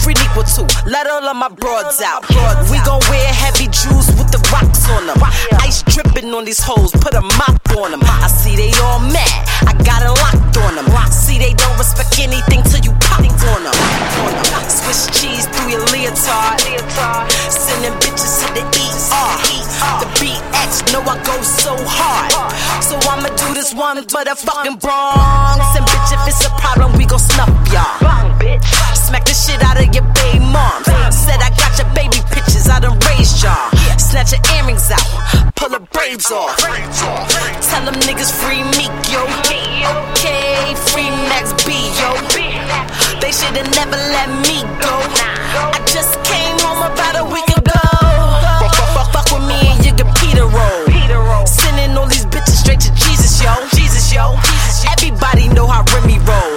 Free 0.03 0.19
equal 0.19 0.43
two, 0.43 0.67
let 0.91 1.07
all 1.07 1.23
of 1.23 1.37
my 1.37 1.49
broads 1.49 2.03
out. 2.03 2.27
We 2.67 2.83
gon' 2.83 2.99
wear 3.07 3.31
heavy 3.31 3.71
jewels 3.71 4.11
with 4.19 4.35
the 4.35 4.43
rocks 4.51 4.91
on 4.91 5.07
them. 5.07 5.23
Ice 5.63 5.87
dripping 5.87 6.35
on 6.35 6.45
these 6.45 6.59
hoes, 6.59 6.91
put 6.91 7.15
a 7.15 7.23
mop 7.23 7.63
on 7.79 7.93
them. 7.95 8.03
I 8.03 8.27
see 8.27 8.57
they 8.57 8.75
all 8.83 8.99
mad, 8.99 9.47
I 9.63 9.73
got 9.87 10.03
it 10.03 10.11
locked 10.11 10.59
on 10.59 10.75
them. 10.75 10.91
See 11.15 11.39
they 11.39 11.55
don't 11.55 11.79
respect 11.79 12.19
anything 12.19 12.67
till 12.67 12.83
you 12.83 12.91
pop 13.07 13.23
on 13.23 13.63
them. 13.63 13.79
Swiss 14.67 15.07
cheese 15.15 15.47
through 15.47 15.71
your 15.71 15.87
leotard. 15.95 16.59
Sending 17.47 17.95
bitches 18.03 18.43
to 18.43 18.47
the 18.59 18.63
ER. 18.67 19.47
The 20.03 20.09
BX 20.19 20.93
know 20.93 21.03
I 21.03 21.15
go 21.23 21.37
so 21.43 21.77
hard. 21.79 22.33
So 22.83 22.99
I'ma 23.11 23.29
do 23.37 23.55
this 23.55 23.75
one 23.75 23.99
for 24.17 24.25
the 24.25 24.35
fucking 24.35 24.77
Bronx. 24.81 25.61
And 25.77 25.85
bitch, 25.85 26.11
if 26.17 26.23
it's 26.25 26.47
a 26.47 26.51
problem, 26.57 26.97
we 26.97 27.05
gon' 27.05 27.21
snuff 27.21 27.53
y'all. 27.69 28.01
Smack 28.97 29.29
the 29.29 29.37
shit 29.37 29.61
out 29.63 29.77
of 29.77 29.93
your 29.93 30.09
baby 30.17 30.41
moms. 30.41 30.89
Said 31.13 31.37
I 31.45 31.53
got 31.53 31.77
your 31.77 31.91
baby 31.93 32.25
pictures, 32.33 32.67
I 32.69 32.81
done 32.81 32.97
raised 33.13 33.45
y'all. 33.45 33.69
Snatch 34.01 34.33
your 34.33 34.41
earrings 34.57 34.89
out, 34.89 35.05
pull 35.55 35.69
the 35.69 35.81
braids 35.93 36.33
off. 36.33 36.57
Tell 36.57 37.85
them 37.85 37.97
niggas 38.09 38.33
free 38.33 38.65
me, 38.81 38.89
yo. 39.13 39.21
Okay, 40.17 40.73
free 40.97 41.13
Max 41.29 41.53
B, 41.69 41.77
yo. 42.01 42.17
They 43.21 43.33
should've 43.37 43.69
never 43.77 44.01
let 44.17 44.33
me 44.41 44.65
go. 44.81 44.95
I 45.77 45.79
just 45.93 46.17
came 46.25 46.57
home 46.65 46.89
about 46.89 47.21
a 47.21 47.25
week 47.29 47.49
ago. 47.53 47.85
Fuck, 48.65 48.73
fuck, 48.81 48.91
fuck, 48.97 49.09
fuck 49.13 49.29
with 49.29 49.45
me 49.45 49.61
and 49.77 49.85
you 49.85 49.93
get 49.93 50.09
Peter 50.17 50.49
roll. 50.49 50.89
Sending 51.45 51.93
all 51.99 52.09
these 52.09 52.25
bitches 52.27 52.57
straight 52.65 52.81
to 52.81 52.91
Jesus, 52.95 53.43
yo. 53.43 53.76
Yo. 54.17 54.33
Everybody 54.97 55.47
know 55.49 55.67
how 55.67 55.85
Remy 55.93 56.17
roll. 56.25 56.57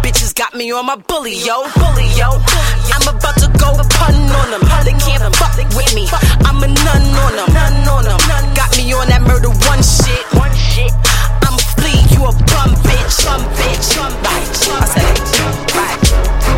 Bitches 0.00 0.34
got 0.34 0.54
me 0.54 0.72
on 0.72 0.86
my 0.86 0.96
bully, 0.96 1.36
yo. 1.36 1.68
Bully, 1.76 2.08
yo. 2.16 2.40
I'm 2.88 3.04
about 3.04 3.36
to 3.36 3.52
go 3.60 3.76
pun 4.00 4.16
on 4.16 4.50
them. 4.52 4.62
They 4.82 4.96
can't 4.96 5.36
fuck 5.36 5.58
with 5.76 5.94
me. 5.94 6.08
I'm 6.48 6.64
a 6.64 6.68
nun 6.68 7.04
on 7.20 7.36
them. 7.36 7.52
Nun 7.52 7.88
on 7.88 8.04
them. 8.04 8.16
Got 8.56 8.74
me 8.78 8.90
on 8.94 9.08
that 9.08 9.20
murder 9.28 9.50
one 9.68 9.82
shit. 9.84 10.24
One 10.40 10.54
shit. 10.56 10.90
I'm 11.44 11.52
a 11.52 11.64
flea, 11.76 12.00
you 12.16 12.24
a 12.24 12.32
bum 12.32 12.72
bitch. 12.80 13.28
Bum 13.28 13.44
bitch. 13.52 14.00
Bum 14.00 14.12
bitch. 14.24 14.72
I 14.72 14.86
said 14.88 15.04
it. 15.20 15.74
Right. 15.76 16.57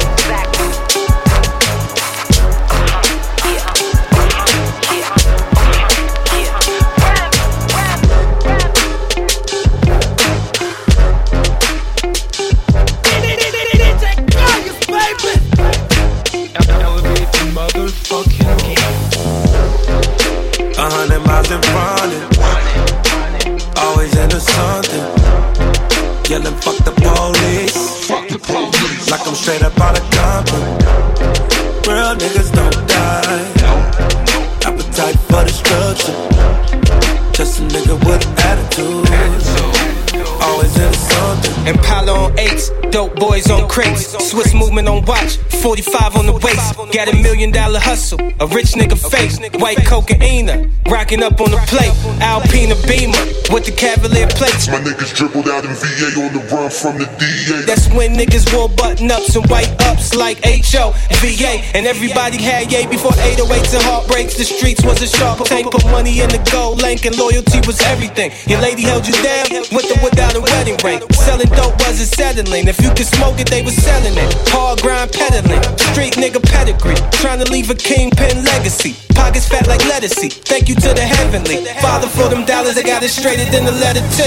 45 45.61 46.17
on 46.17 46.27
the 46.27 46.33
waist. 46.33 46.75
Got 46.93 47.09
a 47.09 47.17
million 47.17 47.51
dollar 47.51 47.79
hustle, 47.79 48.19
a 48.41 48.47
rich 48.47 48.73
nigga 48.73 48.97
face, 49.11 49.39
white 49.61 49.85
cocaine, 49.85 50.73
rocking 50.91 51.23
up 51.23 51.41
on 51.41 51.51
the 51.51 51.63
plate, 51.71 51.95
Alpina 52.21 52.75
Beamer 52.91 53.41
with 53.55 53.67
the 53.67 53.75
Cavalier 53.75 54.27
plates. 54.35 54.67
My 54.67 54.83
niggas 54.83 55.15
dribbled 55.15 55.49
out 55.49 55.65
in 55.65 55.75
VA 55.75 56.11
on 56.23 56.31
the 56.35 56.43
run 56.51 56.71
from 56.71 56.99
the 56.99 57.07
DA. 57.19 57.63
That's 57.67 57.87
when 57.95 58.15
niggas 58.15 58.51
wore 58.55 58.69
button 58.69 59.11
ups 59.11 59.35
and 59.35 59.47
white 59.51 59.71
ups 59.87 60.15
like 60.15 60.39
HO, 60.43 60.95
VA, 61.23 61.63
and 61.75 61.87
everybody 61.87 62.43
had 62.43 62.71
yay 62.71 62.87
before 62.87 63.11
808s 63.13 63.75
and 63.75 63.83
heartbreaks. 63.87 64.35
The 64.39 64.45
streets 64.45 64.83
was 64.85 65.03
a 65.03 65.07
sharp 65.07 65.47
tank, 65.47 65.71
put 65.71 65.85
money 65.87 66.21
in 66.21 66.29
the 66.31 66.43
gold 66.51 66.83
link, 66.83 67.07
and 67.07 67.17
loyalty 67.17 67.59
was 67.67 67.81
everything. 67.87 68.31
Your 68.47 68.61
lady 68.61 68.83
held 68.83 69.07
you 69.07 69.15
down 69.23 69.47
with 69.71 69.87
or 69.91 70.01
without 70.03 70.35
a 70.35 70.41
wedding 70.41 70.79
ring. 70.83 71.03
Selling 71.13 71.51
dope 71.55 71.79
wasn't 71.87 72.11
settling. 72.11 72.67
If 72.67 72.83
you 72.83 72.91
could 72.91 73.07
smoke 73.07 73.39
it, 73.39 73.51
they 73.51 73.63
was 73.63 73.75
selling 73.75 74.15
it. 74.15 74.31
Hard 74.51 74.83
grind 74.83 75.13
peddling, 75.13 75.63
street 75.95 76.15
nigga 76.15 76.43
pedigree. 76.43 76.99
Trying 77.23 77.43
to 77.43 77.51
leave 77.51 77.71
a 77.71 77.75
kingpin 77.75 78.45
legacy. 78.45 78.95
Pockets 79.15 79.49
fat 79.49 79.67
like 79.67 79.85
lettuce. 79.87 80.15
Thank 80.49 80.69
you 80.69 80.75
to 80.81 80.95
the 80.95 81.03
heavenly 81.03 81.65
Father 81.81 82.09
for 82.09 82.29
them 82.29 82.45
dollars. 82.45 82.77
I 82.79 82.83
got 82.83 83.03
it 83.03 83.11
straighter 83.11 83.45
than 83.51 83.65
the 83.65 83.73
letter 83.73 84.01
T. 84.17 84.25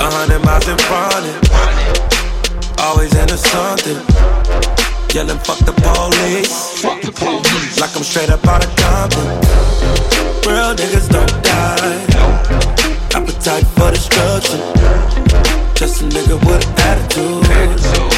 A 0.00 0.08
hundred 0.08 0.40
miles 0.44 0.66
in 0.68 0.78
front 0.78 1.24
of 1.28 1.52
Always 2.80 3.14
into 3.14 3.36
something. 3.36 4.00
Yelling, 5.14 5.38
fuck 5.44 5.58
the 5.68 5.72
police. 5.76 6.80
Fuck 6.80 7.02
the 7.02 7.12
police. 7.12 7.80
Like 7.80 7.94
I'm 7.94 8.02
straight 8.02 8.30
up 8.30 8.44
out 8.46 8.64
of 8.64 8.74
Compton. 8.76 9.26
Real 10.48 10.74
niggas 10.74 11.08
don't 11.08 11.34
die. 11.44 11.96
Appetite 13.14 13.66
for 13.76 13.90
destruction. 13.90 14.60
Just 15.74 16.02
a 16.02 16.04
nigga 16.04 16.36
with 16.46 16.64
attitude. 16.80 18.11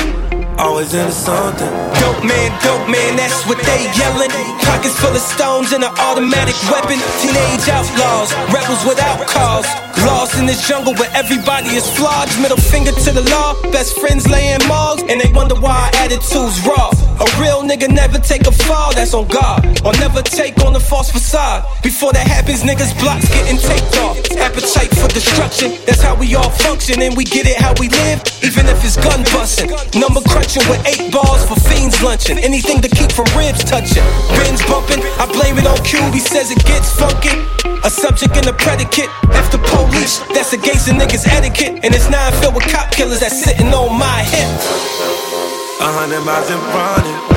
Always 0.58 0.94
into 0.94 1.10
something. 1.10 1.66
Dope 1.98 2.22
man, 2.22 2.50
dope 2.62 2.86
man, 2.88 3.16
that's 3.16 3.42
what 3.46 3.58
they 3.58 3.90
yelling. 3.98 4.30
Pockets 4.62 4.94
full 5.00 5.10
of 5.10 5.20
stones 5.20 5.72
and 5.72 5.82
an 5.82 5.90
automatic 5.98 6.54
weapon. 6.70 6.98
Teenage 7.18 7.66
outlaws, 7.68 8.30
rebels 8.54 8.84
without 8.86 9.26
cause. 9.26 9.66
Lost 10.06 10.38
in 10.38 10.46
this 10.46 10.66
jungle 10.68 10.94
where 10.94 11.10
everybody 11.14 11.74
is 11.74 11.88
flawed. 11.96 12.28
Middle 12.40 12.56
finger 12.56 12.92
to 12.92 13.10
the 13.10 13.22
law, 13.30 13.54
best 13.72 13.98
friends 13.98 14.28
laying 14.28 14.62
malls, 14.68 15.02
and 15.02 15.20
they 15.20 15.30
wonder 15.32 15.54
why 15.56 15.74
our 15.74 15.90
attitude's 16.04 16.60
raw. 16.62 16.90
A 17.18 17.26
real 17.40 17.62
nigga 17.62 17.88
never 17.90 18.18
take 18.18 18.46
a 18.46 18.52
fall, 18.52 18.92
that's 18.94 19.14
on 19.14 19.26
God. 19.28 19.64
Or 19.84 19.92
never 19.98 20.22
take 20.22 20.58
on 20.64 20.74
a 20.76 20.80
false 20.80 21.10
facade. 21.10 21.64
Before 21.82 22.12
that 22.12 22.26
happens, 22.26 22.62
niggas 22.62 22.94
blocks 23.00 23.26
getting 23.28 23.58
taped 23.58 23.96
off. 23.98 24.18
Appetite 24.38 24.92
for 24.94 25.08
destruction, 25.08 25.78
that's 25.86 26.02
how 26.02 26.14
we 26.14 26.34
all 26.34 26.50
function, 26.50 27.00
and 27.02 27.16
we 27.16 27.24
get 27.24 27.46
it 27.46 27.56
how 27.56 27.74
we 27.80 27.88
live, 27.88 28.22
even 28.42 28.66
if 28.66 28.84
it's 28.84 28.96
gun 28.96 29.22
busting. 29.32 29.70
Number 29.98 30.20
crunching 30.20 30.43
with 30.52 30.84
eight 30.84 31.08
balls 31.10 31.40
for 31.48 31.56
fiends 31.56 32.02
lunching. 32.02 32.38
Anything 32.38 32.80
to 32.84 32.88
keep 32.88 33.10
from 33.10 33.24
ribs 33.32 33.64
touching. 33.64 34.04
Bins 34.36 34.60
bumping, 34.68 35.00
I 35.16 35.24
blame 35.32 35.56
it 35.56 35.66
on 35.66 35.78
Cube, 35.82 36.12
he 36.12 36.20
says 36.20 36.50
it 36.52 36.60
gets 36.64 36.92
funky. 36.92 37.32
A 37.84 37.90
subject 37.90 38.36
and 38.36 38.46
a 38.46 38.52
predicate. 38.52 39.08
F 39.32 39.50
the 39.50 39.58
police, 39.58 40.20
that's 40.36 40.52
against 40.52 40.86
the 40.86 40.92
niggas' 40.92 41.26
etiquette. 41.26 41.80
And 41.84 41.94
it's 41.94 42.08
nine 42.08 42.32
filled 42.40 42.54
with 42.54 42.68
cop 42.68 42.92
killers 42.92 43.20
that's 43.20 43.40
sitting 43.42 43.72
on 43.72 43.98
my 43.98 44.20
hip. 44.28 44.52
A 45.80 45.88
hundred 45.96 46.22
miles 46.24 46.48
in 46.52 46.60
front 46.72 47.08
of 47.08 47.34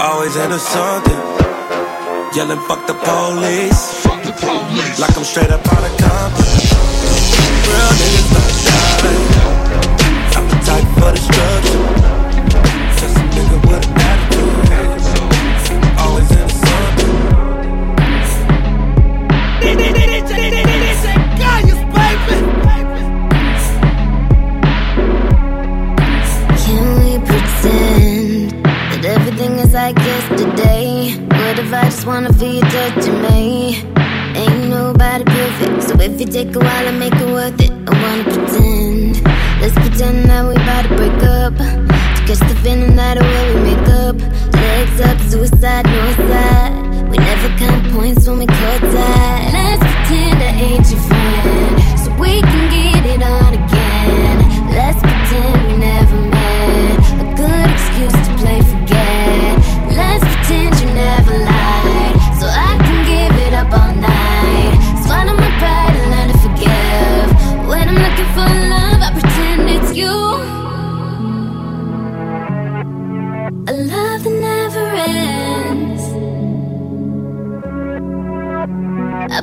Always 0.00 0.36
into 0.36 0.58
something. 0.58 1.20
Yelling, 2.34 2.60
fuck 2.66 2.86
the 2.86 2.94
police. 2.94 4.02
Fuck 4.02 4.22
the 4.24 4.32
police. 4.32 4.98
Like 4.98 5.16
I'm 5.16 5.24
straight 5.24 5.50
up 5.50 5.60
out 5.60 5.84
of 5.84 5.94
Compton. 6.00 6.44
Real 7.68 7.92
niggas 8.00 8.28
don't 8.32 8.64
die. 8.64 8.73
For 11.04 11.12
destruction. 11.12 11.80
A 13.04 13.20
nigga 13.34 13.58
with 13.68 13.86
attitude. 14.08 14.64
Always 15.98 16.30
into 16.30 16.56
something. 16.64 17.14
Can 26.64 26.84
we 27.00 27.12
pretend 27.28 28.52
that 28.90 29.04
everything 29.04 29.52
is 29.58 29.72
like 29.74 29.98
yesterday? 29.98 30.88
What 31.28 31.58
if 31.58 31.70
I 31.70 31.84
just 31.84 32.06
wanna 32.06 32.32
feel 32.32 32.54
you 32.54 32.62
touching 32.62 33.20
me? 33.20 33.82
Ain't 34.40 34.68
nobody 34.70 35.24
perfect, 35.24 35.82
so 35.82 36.00
if 36.00 36.18
you 36.18 36.26
take 36.26 36.56
a 36.56 36.58
while 36.60 36.86
and 36.88 36.98
make 36.98 37.14
it 37.14 37.26
worth 37.26 37.60
it, 37.60 37.72
I 37.88 37.92
wanna 38.02 38.24
pretend. 38.24 38.93
Let's 39.74 39.88
pretend 39.88 40.26
that 40.26 40.46
we 40.46 40.54
about 40.54 40.82
to 40.82 40.96
break 40.96 41.22
up. 41.24 41.56
To 41.56 42.20
catch 42.26 42.38
the 42.38 42.54
feeling 42.62 42.94
that 42.96 43.18
away 43.18 43.54
we 43.54 43.60
make 43.74 43.88
up. 43.88 44.16
Legs 44.54 45.00
up, 45.00 45.18
suicide, 45.30 45.86
no 45.86 46.12
side. 46.30 47.10
We 47.10 47.16
never 47.18 47.48
count 47.58 47.92
points 47.92 48.26
when 48.28 48.38
we 48.38 48.46
cut 48.46 48.80
that. 48.82 49.50
Let's 49.52 49.82
pretend 49.82 50.38
I 50.38 50.50
ain't 50.66 50.90
your 50.90 51.00
friend. 51.00 51.98
So 51.98 52.08
we 52.22 52.40
can 52.40 52.64
get 52.70 53.04
it 53.14 53.22
on 53.22 53.54
again. 53.54 54.36
Let's 54.70 55.00
pretend 55.00 55.66
we 55.66 55.76
never 55.78 56.20
met 56.22 56.33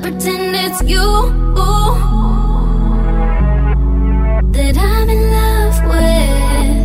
pretend 0.02 0.56
it's 0.56 0.82
you 0.82 1.06
that 4.52 4.76
I'm 4.76 5.08
in 5.08 5.30
love 5.30 5.78
with. 5.90 6.82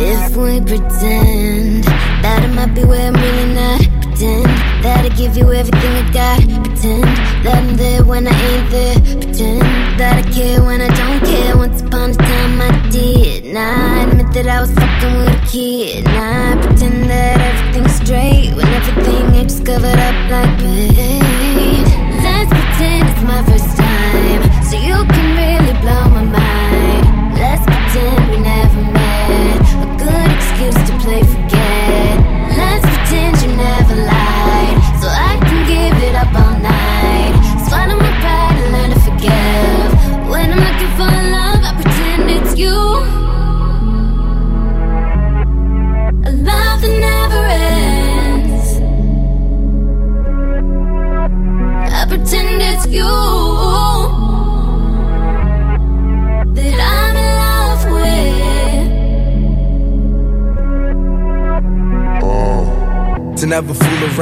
If 0.00 0.36
we 0.36 0.60
pretend 0.60 1.84
that 1.84 2.42
I 2.42 2.46
might 2.48 2.74
be 2.74 2.84
where 2.84 3.08
I'm 3.08 3.14
really 3.14 3.54
not, 3.54 3.80
pretend 4.02 4.46
that 4.84 5.04
I 5.06 5.08
give 5.16 5.36
you 5.36 5.50
everything 5.50 5.92
I 5.96 6.12
got, 6.12 6.40
pretend 6.64 7.04
that 7.44 7.56
I'm 7.56 7.76
there 7.76 8.04
when 8.04 8.26
I 8.28 8.34
ain't 8.50 8.70
there, 8.70 9.00
pretend 9.18 9.62
that 9.98 10.26
I 10.26 10.30
care 10.30 10.62
when 10.62 10.82
I 10.82 10.88
don't 10.88 11.24
care. 11.24 11.56
Once 11.56 11.80
upon 11.80 12.10
a 12.10 12.14
time 12.14 12.60
I 12.60 12.90
did. 12.90 13.46
Admit 13.46 14.21
that 14.32 14.48
I 14.48 14.60
was 14.62 14.72
fucking 14.72 15.14
with 15.18 15.28
a 15.28 15.46
kid. 15.46 16.04
Now 16.04 16.52
I 16.52 16.66
pretend 16.66 17.10
that 17.10 17.38
everything's 17.38 17.94
straight 17.96 18.54
when 18.56 18.66
everything 18.66 19.32
just 19.46 19.66
covered 19.66 19.98
up 20.08 20.16
like 20.30 20.58
paint. 20.58 21.84
Let's 22.24 22.48
pretend 22.48 23.12
it's 23.12 23.22
my 23.28 23.42
first 23.44 23.76
time, 23.76 24.40
so 24.64 24.76
you 24.78 24.96
can 25.12 25.28
really 25.36 25.76
blow 25.84 26.08
my 26.16 26.24
mind. 26.24 27.34
Let's 27.36 27.64
pretend 27.66 28.30
we 28.30 28.38
never 28.40 28.82
met. 28.96 29.60
A 29.84 29.88
good 30.00 30.30
excuse 30.32 30.80
to 30.88 30.94
play 31.04 31.22
forget. 31.24 31.51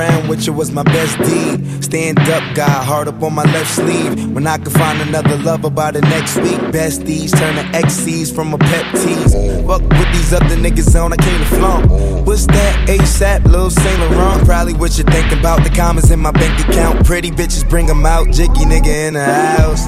Around 0.01 0.29
with 0.29 0.47
you 0.47 0.53
was 0.53 0.71
my 0.71 0.83
best 0.83 1.19
deed. 1.19 1.85
Stand 1.85 2.19
up, 2.21 2.43
guy, 2.55 2.85
hard 2.85 3.09
up 3.09 3.23
on 3.23 3.35
my 3.35 3.45
left 3.53 3.71
sleeve. 3.71 4.33
When 4.33 4.47
I 4.47 4.57
could 4.59 4.73
find 4.73 5.01
another 5.01 5.37
lover 5.39 5.71
by 5.71 5.91
the 5.91 6.01
next 6.01 6.37
week. 6.37 6.61
Besties 6.73 7.37
turn 7.37 7.57
to 7.57 7.65
XCs 7.79 8.35
from 8.35 8.55
a 8.55 8.59
pet 8.59 8.85
tease. 8.97 9.35
Fuck 9.67 9.83
with 9.83 10.11
these 10.13 10.33
other 10.33 10.57
niggas 10.57 11.01
on, 11.01 11.13
I 11.13 11.17
came 11.17 11.39
to 11.39 11.45
flaunt. 11.57 11.91
What's 12.27 12.47
that 12.47 12.89
ASAP, 12.89 13.45
Lil 13.45 13.71
Saint 13.71 14.01
Laurent? 14.01 14.45
Probably 14.45 14.75
what 14.75 14.97
you 14.97 15.05
think 15.05 15.33
about. 15.33 15.65
The 15.65 15.71
commas 15.71 16.11
in 16.11 16.21
my 16.21 16.33
bank 16.33 16.59
account. 16.69 17.05
Pretty 17.05 17.31
bitches 17.31 17.69
bring 17.69 17.87
them 17.87 18.07
out. 18.07 18.29
Jicky 18.29 18.65
nigga 18.65 19.09
in 19.09 19.15
the 19.15 19.25
house. 19.25 19.87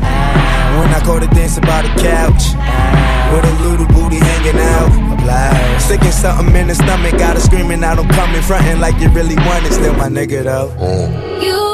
When 0.78 0.88
I 0.88 1.02
go 1.04 1.18
to 1.18 1.26
dance 1.28 1.58
by 1.60 1.82
the 1.82 1.92
couch. 2.00 2.44
With 3.32 3.44
a 3.44 3.54
little 3.68 3.86
booty 3.86 4.16
hanging 4.16 4.60
out. 4.60 5.11
A 5.22 5.24
blouse. 5.24 5.84
Sticking 5.84 6.10
something 6.10 6.54
in 6.56 6.68
the 6.68 6.74
stomach. 6.74 7.18
Got 7.18 7.34
her 7.34 7.40
screaming 7.40 7.84
out, 7.84 7.98
I'm 7.98 8.08
coming. 8.08 8.42
Frontin' 8.42 8.80
like 8.80 8.98
you 9.00 9.08
really 9.10 9.36
want 9.36 9.64
it. 9.66 9.72
Still 9.72 9.94
my 9.94 10.08
nigga 10.08 10.44
though. 10.44 10.74
Oh. 10.78 11.40
You. 11.40 11.71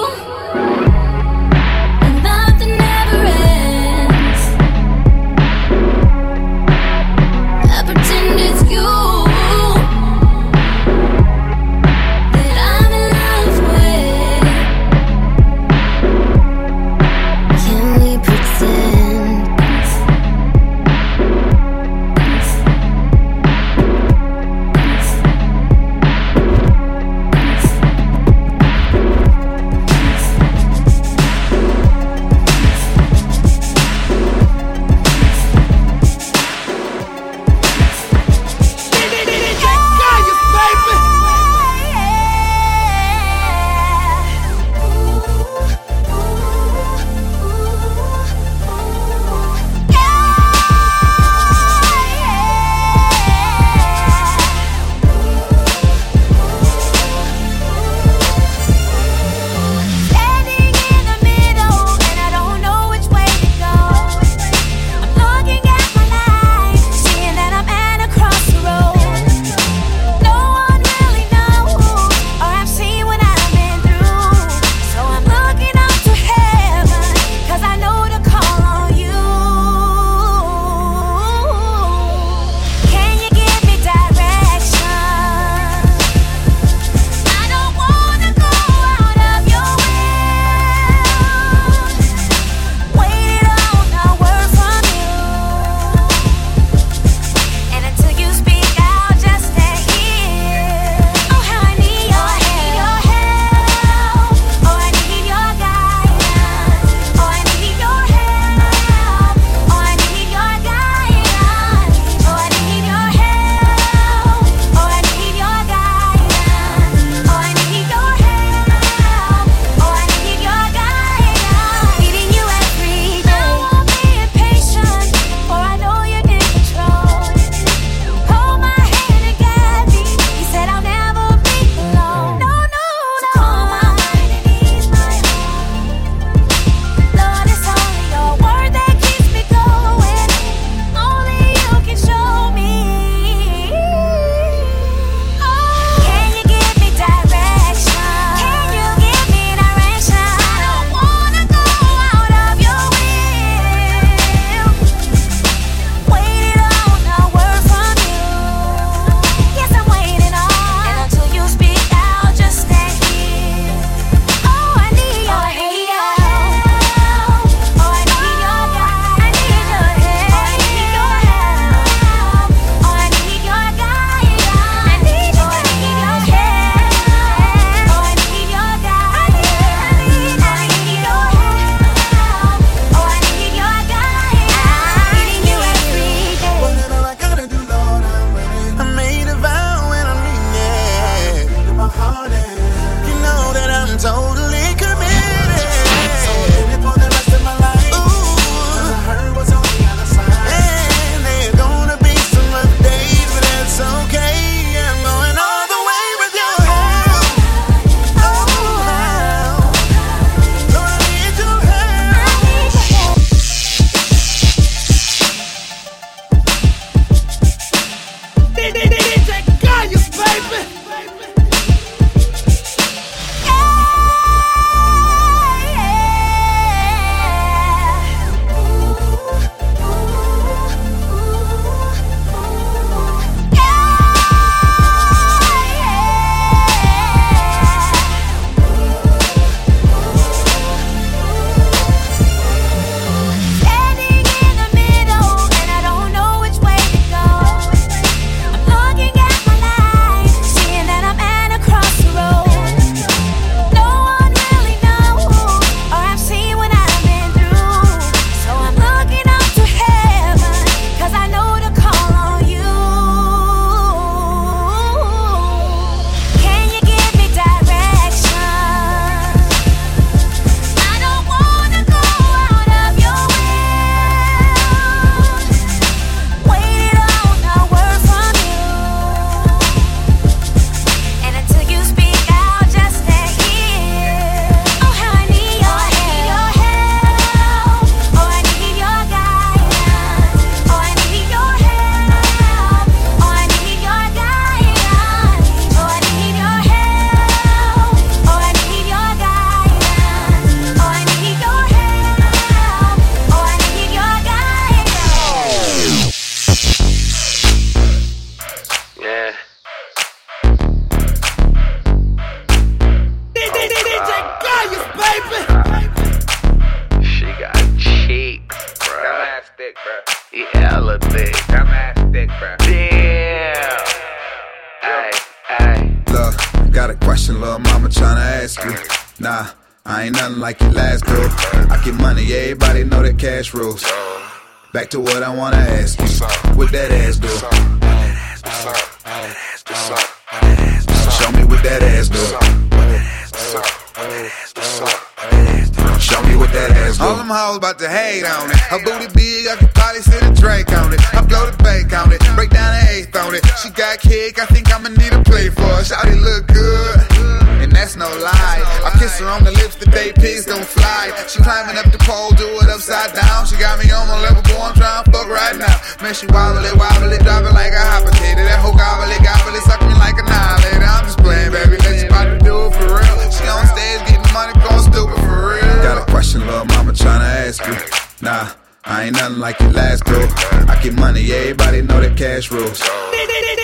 Cash 382.39 382.51
rules. 382.53 382.79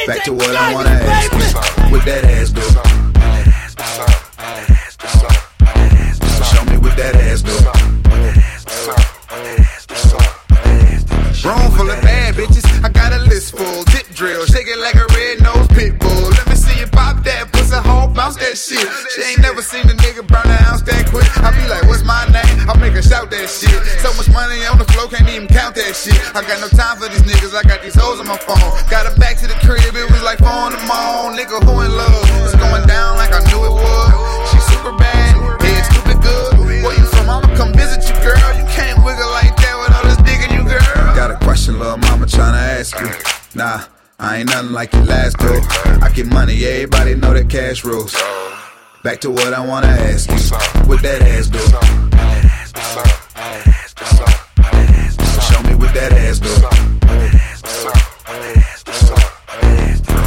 Back 0.06 0.24
to 0.24 0.32
what 0.32 0.56
I 0.56 0.74
wanna 0.74 0.90
ask 0.90 1.32
you. 1.32 1.38
What 1.92 2.04
that 2.06 2.24
ass 2.24 2.50
do? 2.50 2.60
Show 6.50 6.64
me 6.66 6.76
what 6.78 6.96
that 6.96 7.14
ass 7.14 7.42
do. 7.42 7.54
Room 11.46 11.70
full 11.76 11.90
of 11.90 12.00
bad 12.02 12.34
bitches, 12.34 12.64
I 12.82 12.88
got 12.88 13.12
a 13.12 13.18
list 13.18 13.56
full. 13.56 13.84
Dip 13.84 14.08
drill, 14.14 14.44
shake 14.46 14.66
it 14.66 14.78
like 14.78 14.96
a 14.96 15.06
red 15.14 15.42
nose 15.42 15.68
pit 15.68 15.98
bull. 16.00 16.30
Let 16.30 16.48
me 16.48 16.56
see 16.56 16.80
you 16.80 16.86
pop 16.86 17.22
that 17.24 17.52
pussy 17.52 17.76
hole, 17.76 18.08
bounce 18.08 18.36
that 18.36 18.56
shit. 18.58 18.88
She 19.14 19.22
ain't 19.22 19.40
never 19.40 19.62
seen 19.62 19.82
a 19.82 19.94
nigga 19.94 20.26
burn 20.26 20.50
an 20.50 20.58
ounce 20.66 20.82
that 20.82 21.06
quick. 21.10 21.28
I 21.38 21.52
be 21.52 21.68
like, 21.68 21.83
her 22.94 23.02
shout 23.02 23.30
that 23.30 23.50
shit. 23.50 23.74
So 24.00 24.14
much 24.14 24.30
money 24.30 24.62
on 24.66 24.78
the 24.78 24.86
floor, 24.94 25.10
can't 25.10 25.28
even 25.28 25.48
count 25.48 25.74
that 25.74 25.94
shit. 25.94 26.16
I 26.34 26.42
got 26.46 26.62
no 26.62 26.68
time 26.70 26.96
for 26.96 27.10
these 27.10 27.22
niggas, 27.26 27.54
I 27.54 27.62
got 27.66 27.82
these 27.82 27.94
hoes 27.94 28.20
on 28.20 28.26
my 28.26 28.38
phone. 28.38 28.58
Got 28.88 29.10
her 29.10 29.16
back 29.18 29.36
to 29.42 29.46
the 29.46 29.58
crib, 29.66 29.94
it 29.94 30.06
was 30.10 30.22
like 30.22 30.38
four 30.38 30.70
in 30.70 30.78
the 30.78 30.82
morning. 30.86 31.38
Nigga, 31.38 31.58
who 31.62 31.74
in 31.82 31.92
love? 31.92 32.24
It's 32.46 32.54
going 32.54 32.86
down 32.86 33.18
like 33.18 33.34
I 33.34 33.42
knew 33.50 33.60
it 33.66 33.74
would. 33.74 34.12
She 34.54 34.58
super 34.70 34.94
bad, 34.94 35.62
head 35.62 35.82
stupid 35.90 36.18
good. 36.22 36.50
Where 36.86 36.94
you 36.94 37.06
from? 37.10 37.28
I'ma 37.28 37.50
come 37.58 37.74
visit 37.74 38.06
you, 38.06 38.16
girl. 38.22 38.38
You 38.54 38.66
can't 38.70 39.02
wiggle 39.02 39.30
like 39.34 39.54
that 39.58 39.74
with 39.80 39.92
all 39.94 40.04
this 40.06 40.20
digging 40.22 40.54
you, 40.54 40.62
girl. 40.64 40.82
Got 41.18 41.30
a 41.30 41.38
question, 41.42 41.78
little 41.78 41.98
mama 41.98 42.26
tryna 42.26 42.78
ask 42.78 42.94
you. 43.00 43.10
Nah, 43.54 43.84
I 44.18 44.38
ain't 44.38 44.50
nothing 44.50 44.72
like 44.72 44.92
your 44.92 45.04
last 45.04 45.38
girl. 45.38 45.60
I 46.02 46.10
get 46.14 46.26
money, 46.26 46.64
everybody 46.64 47.14
know 47.14 47.34
that 47.34 47.50
cash 47.50 47.84
rules. 47.84 48.14
Back 49.02 49.20
to 49.20 49.30
what 49.30 49.52
I 49.52 49.60
wanna 49.60 49.88
ask 49.88 50.30
you. 50.30 50.38
What 50.88 51.02
that 51.02 51.20
ass 51.22 51.48
do? 51.48 52.13
That 55.94 56.12
ass 56.12 56.38
do. 56.38 56.50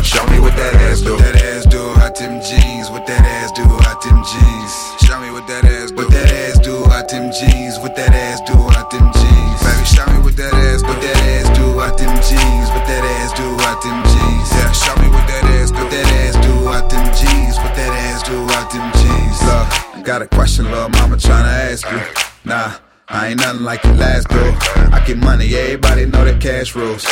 Show 0.03 0.25
me 0.31 0.39
what 0.39 0.55
that 0.55 0.73
ass 0.87 1.01
do. 1.01 1.17
That 1.17 1.35
ass 1.43 1.65
do, 1.65 1.81
hot 1.99 2.15
them 2.15 2.39
jeans. 2.41 2.89
What 2.89 3.05
that 3.07 3.21
ass 3.21 3.51
do, 3.51 3.63
hot 3.83 4.01
them 4.01 4.23
jeans. 4.23 4.73
Show 5.05 5.19
me 5.19 5.31
what 5.31 5.45
that 5.47 5.65
ass 5.65 5.91
do. 5.91 5.97
What 5.97 6.11
that 6.11 6.31
ass 6.31 6.59
do, 6.59 6.83
hot 6.87 7.09
them 7.09 7.31
jeans. 7.31 7.79
What 7.79 7.95
that 7.95 8.15
ass 8.15 8.41
do, 8.47 8.55
hot 8.55 8.89
them 8.91 9.11
jeans. 9.11 9.59
Baby, 9.61 9.85
show 9.85 10.07
me 10.07 10.19
what 10.23 10.35
that 10.39 10.53
ass. 10.55 10.83
What 10.83 11.01
that 11.03 11.17
ass 11.19 11.51
do, 11.57 11.65
hot 11.75 11.97
them 11.99 12.15
jeans. 12.23 12.69
What 12.71 12.87
that 12.87 13.03
ass 13.03 13.31
do, 13.35 13.45
hot 13.59 13.83
them 13.83 13.99
jeans. 14.07 14.47
Yeah, 14.55 14.71
show 14.71 14.95
me 15.03 15.11
what 15.11 15.27
that 15.27 15.43
ass. 15.59 15.71
What 15.75 15.91
that 15.91 16.07
ass 16.23 16.35
do, 16.39 16.53
hot 16.63 16.87
them 16.87 17.05
jeans. 17.11 17.59
What 17.59 17.75
that 17.75 17.91
ass 18.07 18.23
do, 18.23 18.35
hot 18.55 18.71
them 18.71 18.87
jeans. 18.95 19.37
Look, 19.43 20.05
got 20.05 20.21
a 20.23 20.27
question, 20.27 20.71
little 20.71 20.89
mama 20.89 21.17
tryna 21.17 21.75
ask 21.75 21.83
you. 21.91 21.99
Nah, 22.47 22.71
I 23.09 23.29
ain't 23.29 23.39
nothing 23.39 23.63
like 23.63 23.83
your 23.83 23.93
last 23.95 24.27
girl. 24.27 24.57
I 24.91 25.01
get 25.05 25.17
money, 25.17 25.55
everybody 25.55 26.05
know 26.05 26.25
that 26.25 26.41
cash 26.41 26.75
rules. 26.75 27.05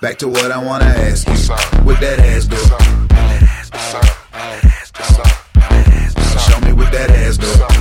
Back 0.00 0.18
to 0.18 0.28
what 0.28 0.50
I 0.50 0.58
wanna 0.58 0.86
ask 0.86 1.28
you. 1.28 1.34
What 1.84 2.00
that 2.00 2.18
ass 2.18 2.46
do? 2.46 2.56
Show 6.38 6.60
me 6.66 6.72
what 6.72 6.90
that 6.92 7.10
ass 7.10 7.36
do. 7.36 7.73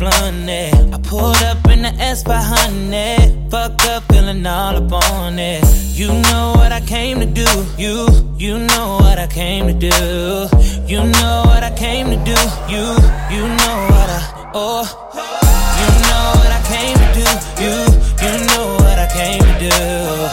Blunt 0.00 0.48
it. 0.48 0.74
I 0.94 0.98
pulled 0.98 1.42
up 1.50 1.68
in 1.68 1.82
the 1.82 1.92
S 2.12 2.24
by 2.24 2.40
honey. 2.40 3.18
Fuck 3.50 3.84
up, 3.92 4.02
feeling 4.10 4.44
all 4.46 4.76
up 4.76 4.92
on 4.92 5.38
it. 5.38 5.62
You 5.92 6.08
know 6.08 6.54
what 6.56 6.72
I 6.72 6.80
came 6.80 7.20
to 7.20 7.26
do. 7.26 7.50
You, 7.76 8.08
you 8.38 8.58
know 8.58 8.98
what 9.02 9.18
I 9.18 9.26
came 9.26 9.66
to 9.66 9.74
do. 9.74 9.96
You 10.92 11.00
know 11.04 11.42
what 11.50 11.62
I 11.62 11.72
came 11.76 12.06
to 12.14 12.18
do. 12.32 12.38
You, 12.72 12.84
you 13.34 13.44
know 13.60 13.76
what 13.92 14.08
I, 14.18 14.50
oh. 14.54 14.84
You 15.80 15.88
know 16.08 16.26
what 16.40 16.52
I 16.58 16.62
came 16.72 16.96
to 17.04 17.08
do. 17.20 17.26
You, 17.62 17.74
you 18.24 18.34
know 18.48 18.66
what 18.82 18.98
I 18.98 19.08
came 19.12 19.42
to 19.50 19.54
do. 19.68 20.29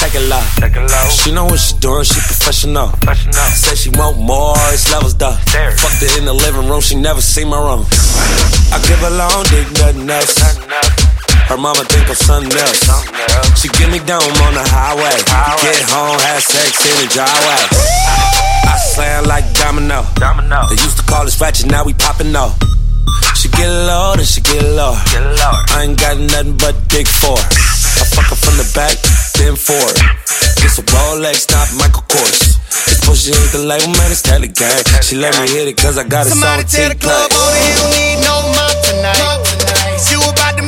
Down, 0.00 0.10
take 0.10 0.20
it 0.20 0.28
low. 0.28 0.40
It 0.62 0.90
low. 0.90 1.08
She 1.10 1.32
know 1.32 1.44
what 1.44 1.58
she 1.58 1.76
doing, 1.78 2.04
she 2.04 2.14
professional. 2.20 2.88
professional. 2.88 3.34
Say 3.52 3.74
she 3.76 3.90
want 3.90 4.18
more, 4.18 4.56
it's 4.72 4.90
levels 4.92 5.16
though. 5.16 5.32
Fucked 5.32 6.02
it 6.02 6.18
in 6.18 6.24
the 6.24 6.32
living 6.32 6.68
room, 6.68 6.80
she 6.80 6.96
never 6.96 7.20
seen 7.20 7.48
my 7.48 7.58
room. 7.58 7.84
I 8.72 8.78
give 8.86 8.98
her 9.00 9.10
long 9.10 9.44
dick, 9.50 9.66
nothing 9.78 10.08
else. 10.08 10.38
Her 11.48 11.56
mama 11.56 11.84
think 11.84 12.08
I'm 12.08 12.14
something 12.14 12.52
else. 12.52 13.60
She 13.60 13.68
give 13.68 13.90
me 13.90 13.98
dome 13.98 14.22
on 14.22 14.54
the 14.54 14.64
highway. 14.64 15.16
Get 15.62 15.82
home, 15.90 16.18
have 16.18 16.42
sex 16.42 16.86
in 16.86 16.94
the 17.02 17.08
driveway. 17.10 17.62
I 18.70 18.76
slam 18.78 19.24
like 19.24 19.44
domino. 19.54 20.06
They 20.68 20.78
used 20.82 20.96
to 20.98 21.04
call 21.04 21.26
us 21.26 21.40
ratchet, 21.40 21.70
now 21.70 21.84
we 21.84 21.92
popping 21.94 22.34
off. 22.36 22.56
She 23.34 23.48
get 23.48 23.68
low, 23.68 24.14
then 24.16 24.24
she 24.24 24.40
get 24.40 24.62
low. 24.62 24.94
I 24.94 25.84
ain't 25.84 25.98
got 25.98 26.16
nothing 26.18 26.56
but 26.56 26.76
dick 26.88 27.08
for 27.08 27.36
her. 27.36 27.48
I 28.00 28.04
fuck 28.04 28.26
her 28.30 28.36
from 28.36 28.56
the 28.56 28.68
back, 28.74 28.96
then 29.40 29.56
forward. 29.56 29.96
It's 30.60 30.76
a 30.76 30.84
Rolex, 30.84 31.48
not 31.48 31.72
Michael 31.80 32.04
Kors. 32.12 32.60
This 32.84 33.00
pussy 33.00 33.32
ain't 33.32 33.52
the 33.56 33.64
label, 33.64 33.88
man, 33.96 34.12
it's 34.12 34.20
Telly 34.20 34.52
Gang. 34.52 34.84
She 35.00 35.16
let 35.16 35.32
me 35.40 35.48
hit 35.48 35.66
it 35.66 35.76
cause 35.80 35.96
I 35.96 36.04
got 36.04 36.26
it 36.28 36.36
Somebody 36.36 36.64
tell 36.68 36.92
the 36.92 36.98
club 37.00 37.32
owner 37.32 37.40
oh, 37.40 37.64
he 37.64 37.70
don't 37.80 37.92
need 37.96 38.18
no 38.20 38.34
mop 38.52 38.76
tonight. 38.84 39.40
You 40.12 40.20
about 40.20 40.59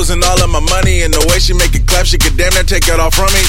losing 0.00 0.24
all 0.24 0.40
of 0.40 0.48
my 0.48 0.64
money. 0.72 1.04
And 1.04 1.12
the 1.12 1.20
way 1.28 1.36
she 1.36 1.52
make 1.52 1.76
it 1.76 1.84
clap, 1.84 2.08
she 2.08 2.16
could 2.16 2.32
damn 2.40 2.48
near 2.56 2.64
take 2.64 2.88
it 2.88 2.96
all 2.96 3.12
from 3.12 3.28
me. 3.36 3.44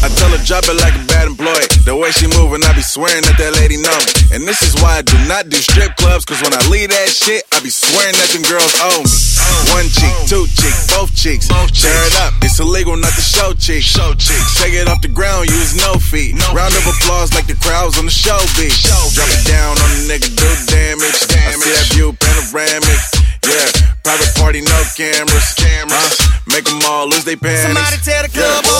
I 0.00 0.08
tell 0.16 0.32
her 0.32 0.40
drop 0.48 0.64
it 0.64 0.80
like 0.80 0.96
a 0.96 1.04
bad 1.12 1.28
employee. 1.28 1.68
The 1.84 1.92
way 1.92 2.08
she 2.10 2.24
moving, 2.26 2.64
I 2.64 2.72
be 2.72 2.80
swearing 2.80 3.20
that 3.28 3.36
that 3.36 3.52
lady 3.60 3.76
know 3.76 3.92
me. 3.92 4.12
And 4.32 4.48
this 4.48 4.64
is 4.64 4.72
why 4.80 4.98
I 4.98 5.02
do 5.04 5.14
not 5.28 5.52
do 5.52 5.60
strip 5.60 5.92
clubs. 6.00 6.24
Cause 6.24 6.40
when 6.40 6.56
I 6.56 6.62
leave 6.72 6.88
that 6.88 7.12
shit, 7.12 7.44
I 7.52 7.60
be 7.60 7.68
swearing 7.68 8.16
that 8.16 8.32
them 8.32 8.42
girls 8.48 8.72
owe 8.80 9.04
me. 9.04 9.12
One 9.76 9.86
cheek, 9.92 10.16
two 10.24 10.48
cheek, 10.56 10.74
both 10.88 11.12
cheeks. 11.12 11.52
Tear 11.52 12.00
it 12.08 12.16
up. 12.24 12.32
It's 12.40 12.56
illegal 12.56 12.96
not 12.96 13.12
to 13.12 13.22
show 13.22 13.52
cheeks. 13.52 13.84
Show 13.84 14.16
cheeks. 14.16 14.56
Take 14.56 14.72
it 14.72 14.88
off 14.88 15.04
the 15.04 15.12
ground, 15.12 15.52
use 15.52 15.76
no 15.76 16.00
feet. 16.00 16.32
Round 16.56 16.72
of 16.72 16.84
applause 16.88 17.36
like 17.36 17.46
the 17.46 17.60
crowds 17.60 18.00
on 18.00 18.08
the 18.08 18.14
show 18.14 18.40
beat. 18.56 18.72
Drop 19.12 19.28
it 19.28 19.44
down 19.44 19.76
on 19.76 19.88
the 20.00 20.00
nigga, 20.08 20.32
do 20.32 20.48
damage. 20.72 21.28
I 21.28 21.52
see 21.60 21.76
that 21.76 21.88
view 21.92 22.16
panoramic. 22.16 23.11
Yeah, 24.04 24.16
private 24.16 24.34
party, 24.36 24.60
no 24.62 24.82
cameras. 24.96 25.54
Cameras. 25.54 26.18
Make 26.46 26.64
them 26.64 26.80
all 26.86 27.08
lose 27.08 27.24
their 27.24 27.36
panties. 27.36 27.62
Somebody 27.62 27.96
tell 28.02 28.22
the 28.22 28.28
club 28.28 28.64
owner 28.66 28.71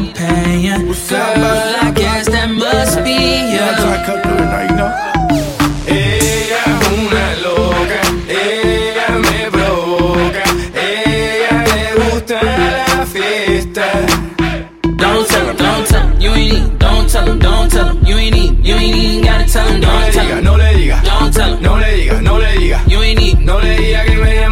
need 0.00 0.16
a 0.16 0.16
companion. 0.16 0.86
Girl, 0.86 1.74
I 1.82 1.92
guess 1.94 2.26
that 2.28 2.50
must 2.50 3.02
be 3.04 3.52
you. 3.52 3.60
Ella 5.84 6.60
es 6.66 6.88
una 6.92 7.26
loca, 7.42 8.00
ella 8.28 9.18
me 9.18 9.50
provoca, 9.50 10.44
ella 10.74 11.64
le 11.64 11.84
gusta 12.10 12.38
la 12.42 13.04
fiesta. 13.06 13.82
Don't 14.96 15.26
tell 15.28 15.48
him, 15.48 15.56
don't 15.56 15.86
tell 15.88 16.02
him, 16.08 16.20
you 16.20 16.30
ain't 16.32 16.52
eat. 16.54 16.78
Don't 16.78 17.08
tell 17.10 17.26
him, 17.28 17.38
don't 17.38 17.70
tell 17.70 17.88
him, 17.90 18.04
you 18.06 18.16
ain't 18.16 18.36
eat. 18.36 18.52
You 18.64 18.74
ain't 18.76 18.96
even 18.96 19.24
gotta 19.24 19.44
tell 19.52 19.66
him, 19.68 19.80
No 19.80 19.88
le 19.88 20.00
don't 20.00 20.12
tell 20.12 20.24
diga, 20.24 20.38
him. 20.38 20.44
no 20.44 20.56
le 20.56 20.72
diga, 20.74 21.02
Don't 21.04 21.32
tell 21.34 21.54
him, 21.56 21.62
no 21.62 21.76
le 21.76 21.96
diga, 21.96 22.20
no 22.22 22.38
le 22.38 22.52
diga. 22.56 22.80
you 22.88 23.02
ain't 23.02 23.20
eat. 23.20 23.38
No 23.40 23.58
le 23.58 23.76
diga 23.76 24.04
que 24.04 24.16
me 24.16 24.48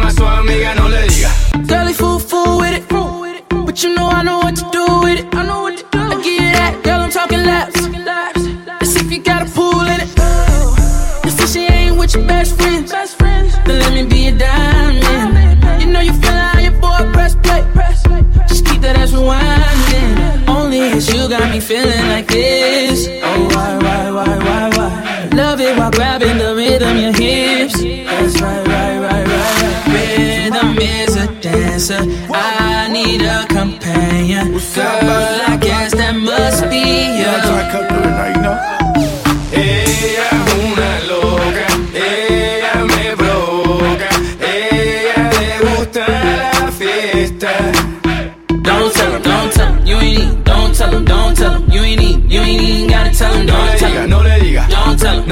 feeling 21.61 22.07
like 22.09 22.27
this. 22.27 23.07
Oh, 23.07 23.47
why, 23.53 23.77
why, 23.77 24.11
why, 24.11 24.37
why, 24.37 24.69
why? 24.75 25.29
Love 25.33 25.61
it 25.61 25.77
while 25.77 25.91
grabbing 25.91 26.37
the 26.37 26.55
rhythm, 26.55 26.97
your 26.97 27.13
hips. 27.13 27.75
That's 27.81 28.41
right, 28.41 28.67
right, 28.67 28.99
right, 28.99 29.27
right, 29.27 29.87
right. 29.87 30.17
Rhythm 30.17 30.77
is 30.79 31.15
a 31.15 31.27
dancer. 31.39 32.01
I 32.33 32.89
need 32.91 33.21
a 33.21 33.45
companion. 33.47 34.51
Girl, 34.51 35.41
I 35.47 35.57
guess 35.61 35.93
that 35.93 36.15
must 36.15 36.69
be 36.69 36.81
you. 37.19 39.10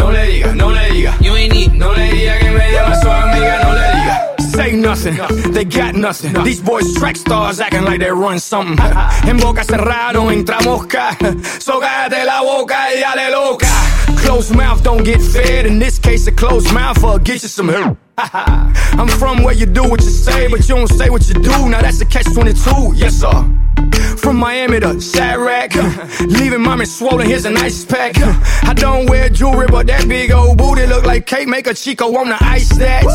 No 0.09 0.15
le 0.15 0.25
diga, 0.25 0.55
no 0.55 0.69
le 0.69 0.89
diga. 0.89 1.17
you 1.21 1.35
ain't 1.35 1.53
need. 1.53 1.73
No 1.73 1.91
le 1.93 2.11
diga 2.11 2.39
que 2.39 2.49
me 2.51 2.71
llama 2.71 2.95
su 2.95 3.09
amiga, 3.09 3.59
no 3.63 3.73
le 3.73 3.87
diga. 3.93 4.51
Say 4.51 4.71
nothing, 4.75 5.51
they 5.53 5.65
got 5.65 5.95
nothing. 5.95 6.33
These 6.43 6.61
boys 6.61 6.93
track 6.95 7.15
stars 7.15 7.59
acting 7.59 7.83
like 7.83 7.99
they 7.99 8.11
run 8.11 8.39
something. 8.39 8.77
En 9.27 9.37
boca 9.37 9.63
cerrado 9.63 10.31
entra 10.31 10.59
mosca. 10.61 11.15
So 11.59 11.79
cállate 11.79 12.25
la 12.25 12.41
boca 12.41 12.75
y 12.91 12.99
dale 12.99 13.31
loca. 13.31 13.67
Closed 14.17 14.55
mouth 14.55 14.83
don't 14.83 15.03
get 15.03 15.21
fed. 15.21 15.65
In 15.65 15.79
this 15.79 15.99
case, 15.99 16.27
a 16.27 16.31
closed 16.31 16.73
mouth 16.73 17.01
will 17.03 17.19
get 17.19 17.43
you 17.43 17.49
some 17.49 17.69
hurt. 17.69 17.95
I'm 18.17 19.07
from 19.07 19.43
where 19.43 19.53
you 19.53 19.65
do 19.65 19.83
what 19.83 20.01
you 20.01 20.09
say, 20.09 20.47
but 20.47 20.67
you 20.67 20.75
don't 20.75 20.87
say 20.87 21.09
what 21.09 21.27
you 21.27 21.35
do. 21.35 21.69
Now 21.69 21.81
that's 21.81 22.01
a 22.01 22.05
catch 22.05 22.25
22, 22.33 22.93
yes 22.95 23.19
sir. 23.21 23.45
From 24.17 24.37
Miami 24.37 24.79
to 24.79 24.93
Chiraq, 24.95 26.27
leaving 26.39 26.61
mommy 26.61 26.85
swollen. 26.85 27.27
Here's 27.27 27.45
an 27.45 27.57
ice 27.57 27.85
pack. 27.85 28.13
I 28.63 28.73
don't 28.73 29.09
wear 29.09 29.29
jewelry, 29.29 29.67
but 29.67 29.87
that 29.87 30.07
big 30.07 30.31
old 30.31 30.57
booty 30.57 30.85
look 30.85 31.05
like 31.05 31.25
cake. 31.25 31.47
Make 31.47 31.67
a 31.67 31.73
Chico 31.73 32.09
wanna 32.11 32.37
ice 32.41 32.69
that. 32.77 33.05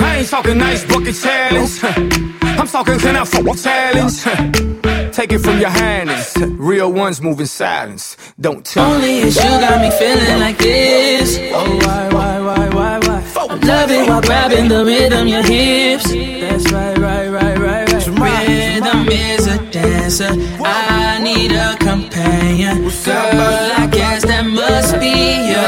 I 0.00 0.16
ain't 0.18 0.28
talking 0.28 0.58
nice 0.58 0.84
bucket 0.84 1.14
challenge. 1.14 1.80
I'm 2.42 2.66
talking 2.66 2.98
can 2.98 3.16
I 3.16 3.24
fuck 3.24 3.56
challenge. 3.58 4.24
Take 5.14 5.32
it 5.32 5.38
from 5.38 5.58
your 5.60 5.70
hands. 5.70 6.36
Real 6.58 6.92
ones 6.92 7.22
move 7.22 7.40
in 7.40 7.46
silence. 7.46 8.16
Don't 8.40 8.64
tell 8.64 8.92
Only 8.94 9.20
it's 9.20 9.36
you 9.36 9.42
got 9.42 9.80
me 9.80 9.90
feeling 9.98 10.40
like 10.40 10.58
this. 10.58 11.38
Oh, 11.54 11.76
why, 11.84 12.08
why, 12.12 12.40
why, 12.40 12.68
why, 12.68 12.98
why? 12.98 13.48
I 13.48 13.54
love 13.54 13.90
it 13.90 14.08
while 14.08 14.20
grabbing 14.22 14.68
the 14.68 14.84
rhythm, 14.84 15.26
your 15.28 15.42
hips. 15.42 16.10
That's 16.10 16.70
right, 16.72 16.98
right, 16.98 17.28
right, 17.28 17.58
right, 17.58 17.58
right. 17.58 17.85
Rhythm 18.46 19.08
is 19.08 19.46
a 19.46 19.58
dancer. 19.70 20.32
I 20.64 21.18
need 21.22 21.52
a 21.52 21.76
companion. 21.78 22.76
Girl, 23.04 23.72
I 23.82 23.88
guess 23.90 24.22
that 24.24 24.44
must 24.46 24.98
be 25.00 25.14
you. 25.50 25.62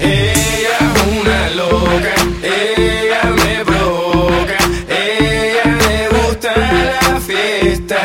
Ella 0.00 0.74
es 0.80 0.94
una 1.18 1.50
loca, 1.60 2.14
ella 2.42 3.22
me 3.40 3.64
provoca, 3.64 4.58
ella 4.88 5.64
le 5.82 6.08
gusta 6.08 6.50
la 6.56 7.20
fiesta. 7.20 7.96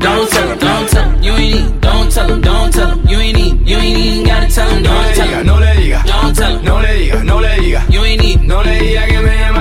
Don't 0.00 0.28
tell 0.30 0.48
him, 0.52 0.58
don't 0.58 0.88
tell 0.90 1.04
him, 1.10 1.22
you 1.22 1.32
ain't 1.34 1.54
need. 1.54 1.80
Don't 1.80 2.10
tell 2.12 2.28
him, 2.30 2.40
don't 2.40 2.72
tell 2.72 2.90
him, 2.90 3.06
you 3.08 3.18
ain't 3.18 3.36
need. 3.36 3.68
You 3.68 3.76
ain't 3.78 3.98
even 3.98 4.24
gotta 4.26 4.48
tell 4.54 4.68
him, 4.70 4.82
No 4.82 4.90
le 4.90 5.02
don't 5.02 5.14
tell 5.14 5.26
diga, 5.26 5.44
no 5.44 5.58
le 5.60 5.74
diga, 5.76 6.02
Don't 6.04 6.34
tell 6.36 6.56
him, 6.58 6.64
no 6.64 6.80
le 6.80 6.88
diga, 6.98 7.24
no 7.24 7.40
le 7.40 7.56
diga. 7.60 7.82
you 7.90 8.04
ain't 8.04 8.22
need. 8.22 8.40
No 8.42 8.62
le 8.62 8.78
diga 8.78 9.06
que 9.06 9.18
me 9.20 9.51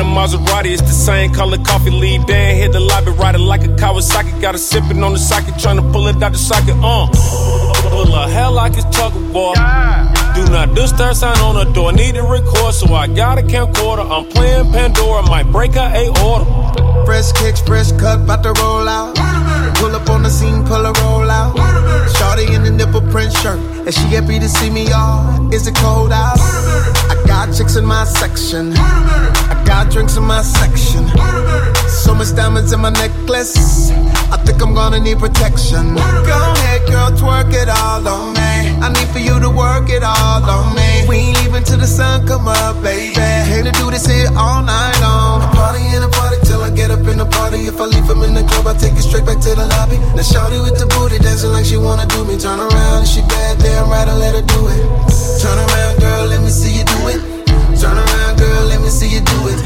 in 0.00 0.06
the 0.06 0.12
Maserati, 0.14 0.72
it's 0.72 0.82
the 0.82 0.88
same 0.88 1.32
color 1.32 1.58
coffee. 1.58 1.90
Lead 1.90 2.26
Dan 2.26 2.56
hit 2.56 2.72
the 2.72 2.80
lobby, 2.80 3.10
ride 3.12 3.34
it 3.34 3.38
like 3.38 3.64
a 3.64 3.68
Kawasaki. 3.68 4.40
Got 4.40 4.54
a 4.54 4.58
sipping 4.58 5.02
on 5.02 5.12
the 5.12 5.18
socket, 5.18 5.58
trying 5.58 5.76
to 5.76 5.82
pull 5.92 6.06
it 6.08 6.22
out 6.22 6.32
the 6.32 6.38
socket. 6.38 6.76
Uh, 6.82 7.08
pull 7.88 8.14
a 8.14 8.28
hell 8.28 8.52
like 8.52 8.72
it's 8.76 8.84
tugboat. 8.96 9.56
Do 9.56 10.15
not 10.50 10.74
disturb 10.74 11.14
sign 11.14 11.38
on 11.38 11.54
the 11.54 11.64
door. 11.72 11.92
Need 11.92 12.14
to 12.14 12.22
record, 12.22 12.74
so 12.74 12.92
I 12.94 13.06
got 13.06 13.38
a 13.38 13.42
camcorder. 13.42 14.04
I'm 14.10 14.26
playing 14.30 14.72
Pandora, 14.72 15.22
might 15.22 15.50
break 15.50 15.76
a 15.76 15.86
aorta. 15.94 17.04
Fresh 17.06 17.32
kicks, 17.32 17.60
fresh 17.60 17.92
cut, 17.92 18.26
bout 18.26 18.42
to 18.42 18.52
roll 18.60 18.88
out. 18.88 19.14
Pull 19.76 19.94
up 19.94 20.08
on 20.10 20.22
the 20.22 20.30
scene, 20.30 20.64
pull 20.64 20.84
a 20.84 20.92
roll 21.02 21.30
out. 21.30 21.54
Shorty 22.16 22.52
in 22.54 22.62
the 22.62 22.70
nipple 22.70 23.02
print 23.12 23.32
shirt. 23.32 23.58
And 23.58 23.94
she 23.94 24.02
happy 24.08 24.38
to 24.38 24.48
see 24.48 24.70
me, 24.70 24.88
y'all. 24.88 25.52
Is 25.52 25.66
it 25.66 25.76
cold 25.76 26.12
out? 26.12 26.38
I 26.40 27.22
got 27.26 27.54
chicks 27.54 27.76
in 27.76 27.84
my 27.84 28.04
section. 28.04 28.72
I 28.76 29.62
got 29.66 29.92
drinks 29.92 30.16
in 30.16 30.24
my 30.24 30.42
section. 30.42 31.06
So 32.06 32.14
much 32.14 32.36
diamonds 32.36 32.72
in 32.72 32.78
my 32.78 32.90
necklace. 32.90 33.90
I 34.30 34.38
think 34.46 34.62
I'm 34.62 34.74
gonna 34.74 35.00
need 35.00 35.18
protection. 35.18 35.98
Go 35.98 36.38
ahead, 36.38 36.86
girl, 36.86 37.10
twerk 37.18 37.50
it 37.50 37.68
all 37.68 38.06
on 38.06 38.32
me. 38.32 38.78
I 38.78 38.94
need 38.94 39.08
for 39.10 39.18
you 39.18 39.40
to 39.40 39.50
work 39.50 39.90
it 39.90 40.04
all 40.04 40.38
on 40.46 40.70
me. 40.76 41.02
We 41.08 41.16
ain't 41.16 41.42
leaving 41.42 41.64
till 41.64 41.78
the 41.78 41.86
sun 41.88 42.24
come 42.24 42.46
up, 42.46 42.80
baby. 42.80 43.12
Came 43.50 43.64
to 43.66 43.72
do 43.72 43.90
this 43.90 44.06
here 44.06 44.30
all 44.38 44.62
night 44.62 44.94
long. 45.02 45.42
A 45.42 45.50
party 45.50 45.82
and 45.98 46.04
a 46.04 46.08
party 46.08 46.38
till 46.46 46.62
I 46.62 46.70
get 46.70 46.92
up 46.92 47.02
in 47.10 47.18
the 47.18 47.26
party. 47.26 47.66
If 47.66 47.80
I 47.80 47.86
leave 47.86 48.06
him 48.06 48.22
in 48.22 48.34
the 48.34 48.44
club, 48.46 48.68
I 48.70 48.78
take 48.78 48.94
it 48.94 49.02
straight 49.02 49.26
back 49.26 49.42
to 49.42 49.50
the 49.58 49.66
lobby. 49.66 49.98
Now 50.14 50.22
shawty 50.22 50.62
with 50.62 50.78
the 50.78 50.86
booty 50.86 51.18
dancing 51.18 51.50
like 51.50 51.66
she 51.66 51.76
wanna 51.76 52.06
do 52.06 52.22
me. 52.24 52.38
Turn 52.38 52.60
around, 52.60 53.02
and 53.02 53.08
she 53.08 53.22
bad, 53.22 53.58
damn 53.58 53.90
right, 53.90 54.06
I 54.06 54.14
let 54.14 54.38
her 54.38 54.46
do 54.46 54.60
it. 54.70 54.82
Turn 55.42 55.58
around, 55.58 55.98
girl, 55.98 56.26
let 56.30 56.40
me 56.40 56.50
see 56.50 56.78
you 56.78 56.84
do 56.86 57.08
it. 57.08 57.35
Turn 57.80 57.96
around, 57.96 58.38
girl, 58.38 58.64
let 58.66 58.80
me 58.80 58.88
see 58.88 59.08
you 59.08 59.20
do 59.20 59.48
it. 59.48 59.60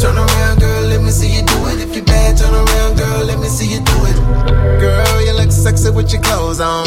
Turn 0.00 0.16
around, 0.16 0.60
girl, 0.60 0.82
let 0.86 1.02
me 1.02 1.10
see 1.10 1.36
you 1.36 1.42
do 1.42 1.66
it. 1.66 1.80
If 1.80 1.96
you 1.96 2.02
bad, 2.02 2.36
turn 2.38 2.54
around, 2.54 2.96
girl, 2.96 3.24
let 3.24 3.38
me 3.38 3.48
see 3.48 3.66
you 3.66 3.80
do 3.80 3.96
it. 4.06 4.16
Girl, 4.80 5.20
you 5.26 5.32
look 5.32 5.50
sexy 5.50 5.90
with 5.90 6.12
your 6.12 6.22
clothes 6.22 6.60
on. 6.60 6.86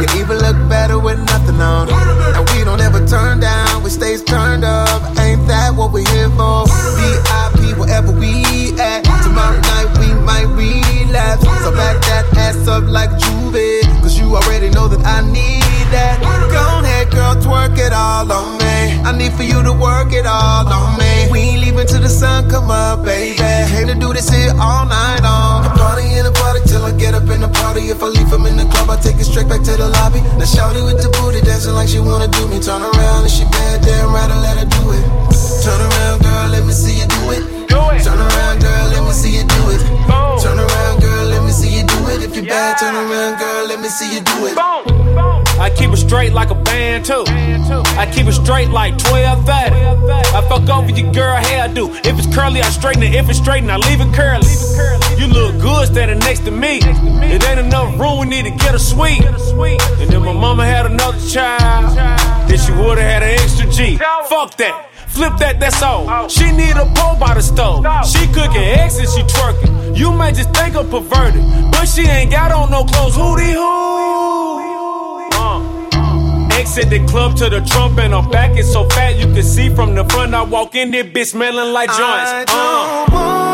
You 0.00 0.06
even 0.20 0.38
look 0.38 0.56
better 0.68 0.98
with 0.98 1.18
nothing 1.18 1.60
on. 1.60 1.88
And 1.90 2.48
we 2.50 2.64
don't 2.64 2.80
ever 2.80 3.04
turn 3.06 3.40
down, 3.40 3.82
we 3.82 3.90
stays 3.90 4.22
turned 4.22 4.64
up. 4.64 5.02
Ain't 5.18 5.46
that 5.48 5.74
what 5.74 5.92
we're 5.92 6.08
here 6.10 6.30
for? 6.30 6.66
VIP, 6.98 7.76
wherever 7.78 8.12
we 8.12 8.78
at. 8.78 9.02
Tomorrow 9.24 9.58
night 9.58 9.90
we 9.98 10.14
might 10.22 10.46
relapse. 10.54 11.42
So 11.64 11.72
back 11.72 12.00
that 12.06 12.24
ass 12.36 12.68
up 12.68 12.84
like 12.84 13.10
Juve. 13.18 13.82
Cause 14.02 14.18
you 14.18 14.36
already 14.36 14.70
know 14.70 14.86
that 14.86 15.04
I 15.04 15.20
need 15.30 15.62
that. 15.90 16.22
Go 16.50 16.81
girl, 17.12 17.34
twerk 17.36 17.78
it 17.78 17.92
all 17.92 18.30
on 18.32 18.58
me. 18.58 19.00
I 19.04 19.12
need 19.16 19.32
for 19.32 19.44
you 19.44 19.62
to 19.62 19.72
work 19.72 20.12
it 20.12 20.26
all 20.26 20.66
on 20.66 20.98
me. 20.98 21.28
We 21.30 21.38
ain't 21.52 21.60
leaving 21.60 21.86
till 21.86 22.00
the 22.00 22.08
sun 22.08 22.48
come 22.50 22.70
up, 22.70 23.04
baby. 23.04 23.36
Came 23.36 23.86
to 23.88 23.94
do 23.94 24.12
this 24.12 24.28
here 24.28 24.52
all 24.58 24.84
night 24.86 25.20
long. 25.22 25.66
A 25.66 25.70
party 25.76 26.08
in 26.16 26.24
the 26.24 26.32
party 26.32 26.60
till 26.66 26.84
I 26.84 26.92
get 26.92 27.14
up 27.14 27.28
in 27.28 27.40
the 27.40 27.48
party. 27.48 27.92
If 27.92 28.02
I 28.02 28.08
leave 28.08 28.28
from 28.28 28.46
in 28.46 28.56
the 28.56 28.64
club, 28.66 28.90
I 28.90 28.96
take 28.96 29.16
it 29.20 29.24
straight 29.24 29.48
back 29.48 29.62
to 29.68 29.76
the 29.76 29.88
lobby. 29.88 30.20
Now 30.40 30.48
shawty 30.48 30.82
with 30.84 31.02
the 31.02 31.10
booty 31.20 31.40
dancing 31.44 31.74
like 31.74 31.88
she 31.88 32.00
wanna 32.00 32.28
do 32.28 32.48
me. 32.48 32.58
Turn 32.60 32.82
around 32.82 33.22
and 33.28 33.30
she 33.30 33.44
bad, 33.44 33.82
damn 33.82 34.12
right, 34.12 34.30
I 34.30 34.38
let 34.40 34.56
her 34.58 34.68
do 34.68 34.82
it. 34.96 35.04
Turn 35.62 35.80
around, 35.80 36.22
girl, 36.22 36.48
let 36.48 36.64
me 36.64 36.72
see 36.72 36.98
you 37.00 37.06
do 37.06 37.22
it. 37.36 37.42
Turn 37.68 38.18
around, 38.18 38.60
girl, 38.60 38.86
let 38.94 39.02
me 39.04 39.12
see 39.12 39.36
you 39.36 39.44
do 39.44 39.62
it. 39.74 39.80
Turn 40.42 40.58
around, 40.58 41.00
girl, 41.00 41.24
let 41.28 41.42
me 41.44 41.52
see 41.52 41.70
you 41.76 41.84
do 41.86 41.98
it. 42.10 42.22
If 42.22 42.36
you 42.36 42.42
bad, 42.42 42.78
turn 42.78 42.94
around, 42.94 43.38
girl, 43.38 43.66
let 43.66 43.80
me 43.80 43.88
see 43.88 44.14
you 44.14 44.20
do 44.22 44.46
it. 44.46 45.01
I 45.60 45.70
keep 45.76 45.90
it 45.90 45.96
straight 45.96 46.32
like 46.32 46.50
a 46.50 46.54
band 46.54 47.04
too. 47.04 47.24
I 47.26 48.10
keep 48.12 48.26
it 48.26 48.32
straight 48.32 48.68
like 48.70 48.98
12 48.98 49.46
30. 49.46 49.76
I 49.76 50.46
fuck 50.48 50.68
over 50.68 50.90
your 50.90 51.12
girl 51.12 51.36
hairdo. 51.36 51.94
If 52.04 52.18
it's 52.18 52.34
curly, 52.34 52.60
I 52.60 52.70
straighten 52.70 53.02
it. 53.02 53.14
If 53.14 53.28
it's 53.28 53.38
straighten, 53.38 53.70
I 53.70 53.76
leave 53.76 54.00
it 54.00 54.12
curly. 54.14 54.48
You 55.18 55.26
look 55.28 55.60
good 55.60 55.88
standing 55.88 56.18
next 56.20 56.40
to 56.46 56.50
me. 56.50 56.80
It 56.82 57.44
ain't 57.48 57.60
enough 57.60 57.98
room, 57.98 58.20
we 58.20 58.26
need 58.26 58.44
to 58.44 58.50
get 58.50 58.74
a 58.74 58.78
suite. 58.78 59.24
And 59.24 60.10
then 60.10 60.22
my 60.22 60.32
mama 60.32 60.64
had 60.64 60.86
another 60.86 61.20
child. 61.28 61.96
Then 62.48 62.58
she 62.58 62.72
would've 62.72 62.98
had 62.98 63.22
an 63.22 63.30
extra 63.38 63.70
G. 63.70 63.96
Fuck 64.28 64.56
that. 64.56 64.88
Flip 65.08 65.36
that, 65.38 65.60
that's 65.60 65.82
all. 65.82 66.28
She 66.28 66.50
need 66.52 66.76
a 66.76 66.86
pole 66.96 67.16
by 67.18 67.34
the 67.34 67.42
stove. 67.42 67.84
She 68.06 68.26
cooking 68.32 68.62
eggs 68.62 68.98
and 68.98 69.08
she 69.08 69.22
twerking. 69.22 69.96
You 69.96 70.10
may 70.12 70.32
just 70.32 70.54
think 70.54 70.74
her 70.74 70.84
perverted, 70.84 71.44
but 71.70 71.84
she 71.84 72.02
ain't 72.02 72.30
got 72.30 72.50
on 72.50 72.70
no 72.70 72.84
clothes. 72.84 73.14
Hootie 73.14 73.52
hoo. 73.52 74.51
Exit 76.62 76.90
the 76.90 77.04
club 77.08 77.34
to 77.38 77.50
the 77.50 77.60
trump 77.62 77.98
and 77.98 78.14
I'm 78.14 78.30
back. 78.30 78.56
It's 78.56 78.72
so 78.72 78.88
fat 78.90 79.18
you 79.18 79.26
can 79.34 79.42
see 79.42 79.68
from 79.68 79.96
the 79.96 80.04
front. 80.04 80.32
I 80.32 80.44
walk 80.44 80.76
in 80.76 80.92
there, 80.92 81.02
bitch 81.02 81.32
smelling 81.32 81.72
like 81.72 81.88
joints. 81.88 82.52
Uh. 82.52 83.51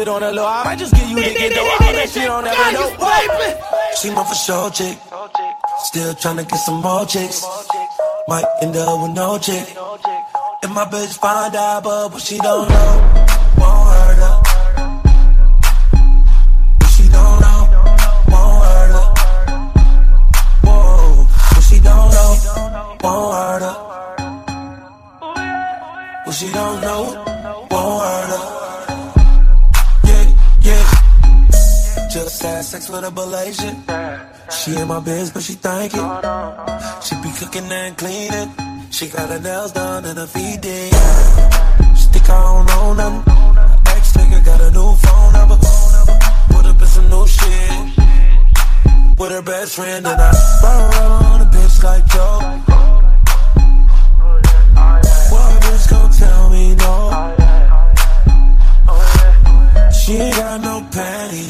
It 0.00 0.08
on 0.08 0.20
the 0.20 0.32
low. 0.32 0.46
I 0.46 0.64
might 0.64 0.78
just 0.78 0.94
give 0.94 1.08
you 1.08 1.16
the 1.16 1.34
get 1.34 1.54
though. 1.54 1.68
All 1.68 1.92
that 1.92 2.08
shit 2.08 2.28
on 2.28 2.44
never 2.44 2.72
know. 2.72 2.88
She 4.00 4.10
my 4.10 4.24
for 4.24 4.34
sure 4.34 4.70
chick. 4.70 4.98
Still 5.84 6.14
tryna 6.14 6.48
get 6.48 6.58
some 6.60 6.80
more 6.80 7.04
chicks. 7.06 7.44
Might 8.28 8.44
end 8.62 8.76
up 8.76 9.02
with 9.02 9.12
no 9.12 9.38
chick. 9.38 9.66
If 10.62 10.70
my 10.70 10.84
bitch 10.86 11.18
find 11.18 11.54
out, 11.54 11.84
but 11.84 12.12
what 12.12 12.22
she 12.22 12.38
don't 12.38 12.68
know, 12.68 13.19
sex 32.80 32.90
with 32.90 33.04
a 33.04 33.10
Malaysian. 33.10 33.76
She 34.50 34.76
in 34.76 34.88
my 34.88 35.00
biz, 35.00 35.30
but 35.30 35.42
she 35.42 35.54
thank 35.54 35.92
it. 35.94 37.04
She 37.04 37.14
be 37.22 37.30
cooking 37.38 37.70
and 37.70 37.96
cleaning. 37.96 38.50
She 38.90 39.08
got 39.08 39.28
her 39.28 39.40
nails 39.40 39.72
done 39.72 40.04
and 40.04 40.18
her 40.18 40.26
feet 40.26 40.60
did. 40.60 40.92
She 41.98 42.06
think 42.12 42.28
I 42.28 42.40
don't 42.42 42.66
know 42.66 42.94
nothing. 42.94 43.32
Ex 43.94 44.12
nigga 44.16 44.44
got 44.44 44.60
a 44.60 44.70
new 44.70 44.92
phone 45.04 45.32
number. 45.32 45.56
Put 46.52 46.66
up 46.66 46.80
in 46.80 46.86
some 46.86 47.08
new 47.08 47.26
shit. 47.26 47.70
With 49.18 49.32
her 49.32 49.42
best 49.42 49.76
friend 49.76 50.06
and 50.06 50.20
I 50.20 50.30
run 50.62 50.80
around 50.90 51.24
on 51.24 51.40
a 51.42 51.50
bitch 51.54 51.82
like 51.84 52.06
Joe. 52.06 52.38
What 55.30 55.62
bitch 55.62 55.90
gon' 55.90 56.10
tell 56.12 56.50
me 56.50 56.74
no? 56.74 56.96
She 59.92 60.12
ain't 60.16 60.36
got 60.36 60.60
no 60.60 60.86
panties 60.90 61.49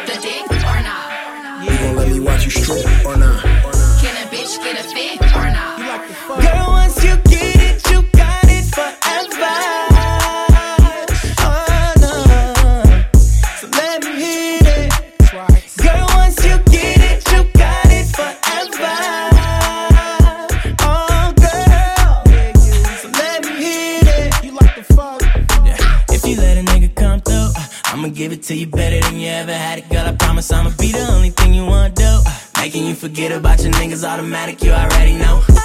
You 2.21 2.27
gon' 2.27 2.35
let 2.35 2.45
me 2.45 2.45
watch 2.45 2.45
you 2.45 2.51
strip 2.51 3.05
or 3.05 3.17
not? 3.17 3.41
Can 3.41 4.15
a 4.15 4.29
bitch 4.29 4.59
get 4.63 4.79
a 4.79 4.83
fit 4.83 5.21
or 5.35 5.49
not? 5.49 5.79
Girl, 6.39 6.67
once 6.67 7.03
you 7.03 7.15
get 7.17 7.55
it, 7.55 7.89
you 7.89 8.03
got 8.13 8.43
it 8.43 8.65
forever. 8.75 9.57
Oh, 11.41 11.93
no. 11.99 12.13
So 13.57 13.67
let 13.73 14.03
me 14.03 14.11
hit 14.21 14.67
it. 14.67 14.91
Girl, 15.81 16.05
once 16.13 16.45
you 16.45 16.57
get 16.69 16.99
it, 17.09 17.31
you 17.31 17.43
got 17.57 17.87
it 17.87 18.05
forever. 18.15 18.97
Oh, 20.83 21.33
girl. 21.41 22.23
So 23.01 23.07
let 23.17 23.43
me 23.45 23.51
hit 23.63 24.07
it. 24.07 24.43
You 24.43 24.51
like 24.51 24.75
the 24.75 24.83
fuck? 24.93 25.21
If 26.09 26.23
you 26.27 26.35
let 26.37 26.57
a 26.59 26.61
nigga 26.61 26.93
come 26.93 27.19
through, 27.21 27.49
uh, 27.57 27.65
I'ma 27.85 28.09
give 28.09 28.31
it 28.31 28.43
to 28.43 28.53
you 28.55 28.67
better 28.67 28.99
than 28.99 29.19
you 29.19 29.29
ever 29.29 29.53
had 29.53 29.79
it, 29.79 29.89
girl. 29.89 30.05
I 30.05 30.13
promise 30.13 30.51
I'ma 30.51 30.69
be 30.77 30.91
the 30.91 30.99
only 30.99 31.31
thing 31.31 31.53
you 31.55 31.65
wanna 31.65 31.89
do. 31.89 32.00
Uh, 32.00 32.00
making 32.71 32.87
you 32.87 32.95
forget 32.95 33.33
about 33.33 33.61
your 33.61 33.73
niggas 33.73 34.07
automatic, 34.07 34.63
you 34.63 34.71
already 34.71 35.17
know. 35.17 35.60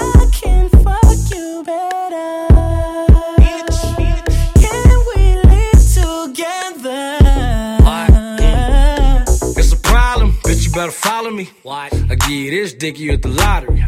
Better 10.77 10.91
follow 10.91 11.31
me. 11.31 11.49
What? 11.63 11.91
I 11.91 12.13
give 12.13 12.29
you 12.29 12.51
this 12.51 12.71
dick, 12.71 12.99
you 12.99 13.11
at 13.11 13.23
the 13.23 13.29
lottery. 13.29 13.83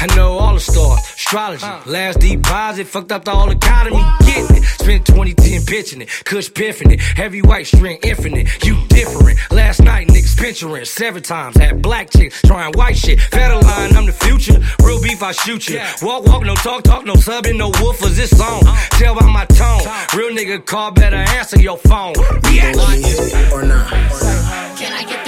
I 0.00 0.06
know 0.14 0.38
all 0.38 0.54
the 0.54 0.60
stars, 0.60 1.00
astrology. 1.00 1.66
Last 1.90 2.20
deposit, 2.20 2.86
fucked 2.86 3.10
up 3.10 3.24
the 3.24 3.32
whole 3.32 3.50
economy. 3.50 4.00
Getting 4.20 4.58
it. 4.58 4.62
Spent 4.62 5.06
2010 5.06 5.66
pitching 5.66 6.02
it. 6.02 6.08
Kush 6.24 6.48
piffing 6.54 6.92
it. 6.92 7.00
Heavy 7.00 7.42
white 7.42 7.66
string 7.66 7.98
infinite. 8.04 8.64
You 8.64 8.76
different. 8.88 9.40
Last 9.50 9.82
night, 9.82 10.06
niggas 10.06 10.38
picturing 10.38 10.84
seven 10.84 11.20
times. 11.20 11.56
Had 11.56 11.82
black 11.82 12.10
chicks 12.10 12.40
trying 12.42 12.74
white 12.74 12.96
shit. 12.96 13.20
Federal 13.20 13.62
line, 13.62 13.96
I'm 13.96 14.06
the 14.06 14.12
future. 14.12 14.60
Real 14.84 15.02
beef, 15.02 15.24
I 15.24 15.32
shoot 15.32 15.68
you. 15.68 15.80
Walk, 16.00 16.26
walk, 16.26 16.44
no 16.44 16.54
talk, 16.54 16.84
talk, 16.84 17.04
no 17.04 17.14
subbing, 17.14 17.58
no 17.58 17.72
woofers. 17.72 18.14
This 18.14 18.30
song. 18.38 18.62
Tell 18.90 19.16
by 19.16 19.26
my 19.26 19.46
tone. 19.46 19.82
Real 20.16 20.30
nigga 20.30 20.64
call, 20.64 20.92
better 20.92 21.16
answer 21.16 21.60
your 21.60 21.76
phone. 21.76 22.14
You 22.52 22.62
gon' 22.62 22.76
let 22.76 22.98
me 22.98 23.02
hit 23.02 23.52
or 23.52 23.64
not? 23.64 23.90
Can 24.78 24.92
I 24.92 25.04
get 25.04 25.19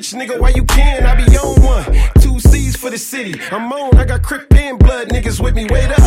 rich 0.00 0.12
nigga 0.12 0.40
while 0.40 0.52
you 0.52 0.64
can. 0.64 1.04
I 1.04 1.14
be 1.14 1.36
on 1.36 1.62
one. 1.62 1.84
Two 2.20 2.40
C's 2.40 2.74
for 2.74 2.88
the 2.88 2.96
city. 2.96 3.38
I'm 3.52 3.70
on. 3.70 3.94
I 3.98 4.06
got 4.06 4.22
Crip 4.22 4.52
and 4.54 4.78
blood 4.78 5.08
niggas 5.08 5.42
with 5.42 5.54
me. 5.54 5.66
Wait 5.66 5.90
up. 5.90 5.99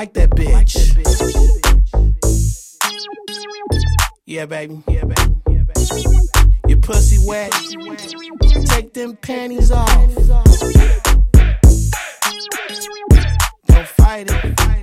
Like 0.00 0.14
that 0.14 0.30
bitch. 0.30 0.74
Yeah, 4.24 4.46
baby. 4.46 4.82
Yeah, 4.88 5.04
baby. 5.04 5.34
Your 6.68 6.78
pussy 6.78 7.18
wet. 7.26 7.52
Take 8.64 8.94
them 8.94 9.18
panties 9.18 9.70
off. 9.70 9.86
Don't 13.66 13.88
fight 13.88 14.30
it. 14.30 14.79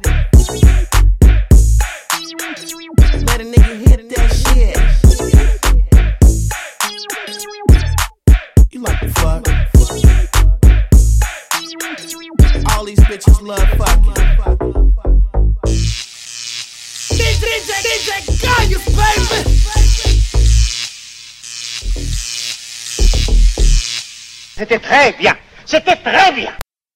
C'était 24.57 24.79
très 24.79 25.11
bien. 25.13 25.37
C'était 25.65 25.95
très 25.97 26.31
bien. 26.31 26.51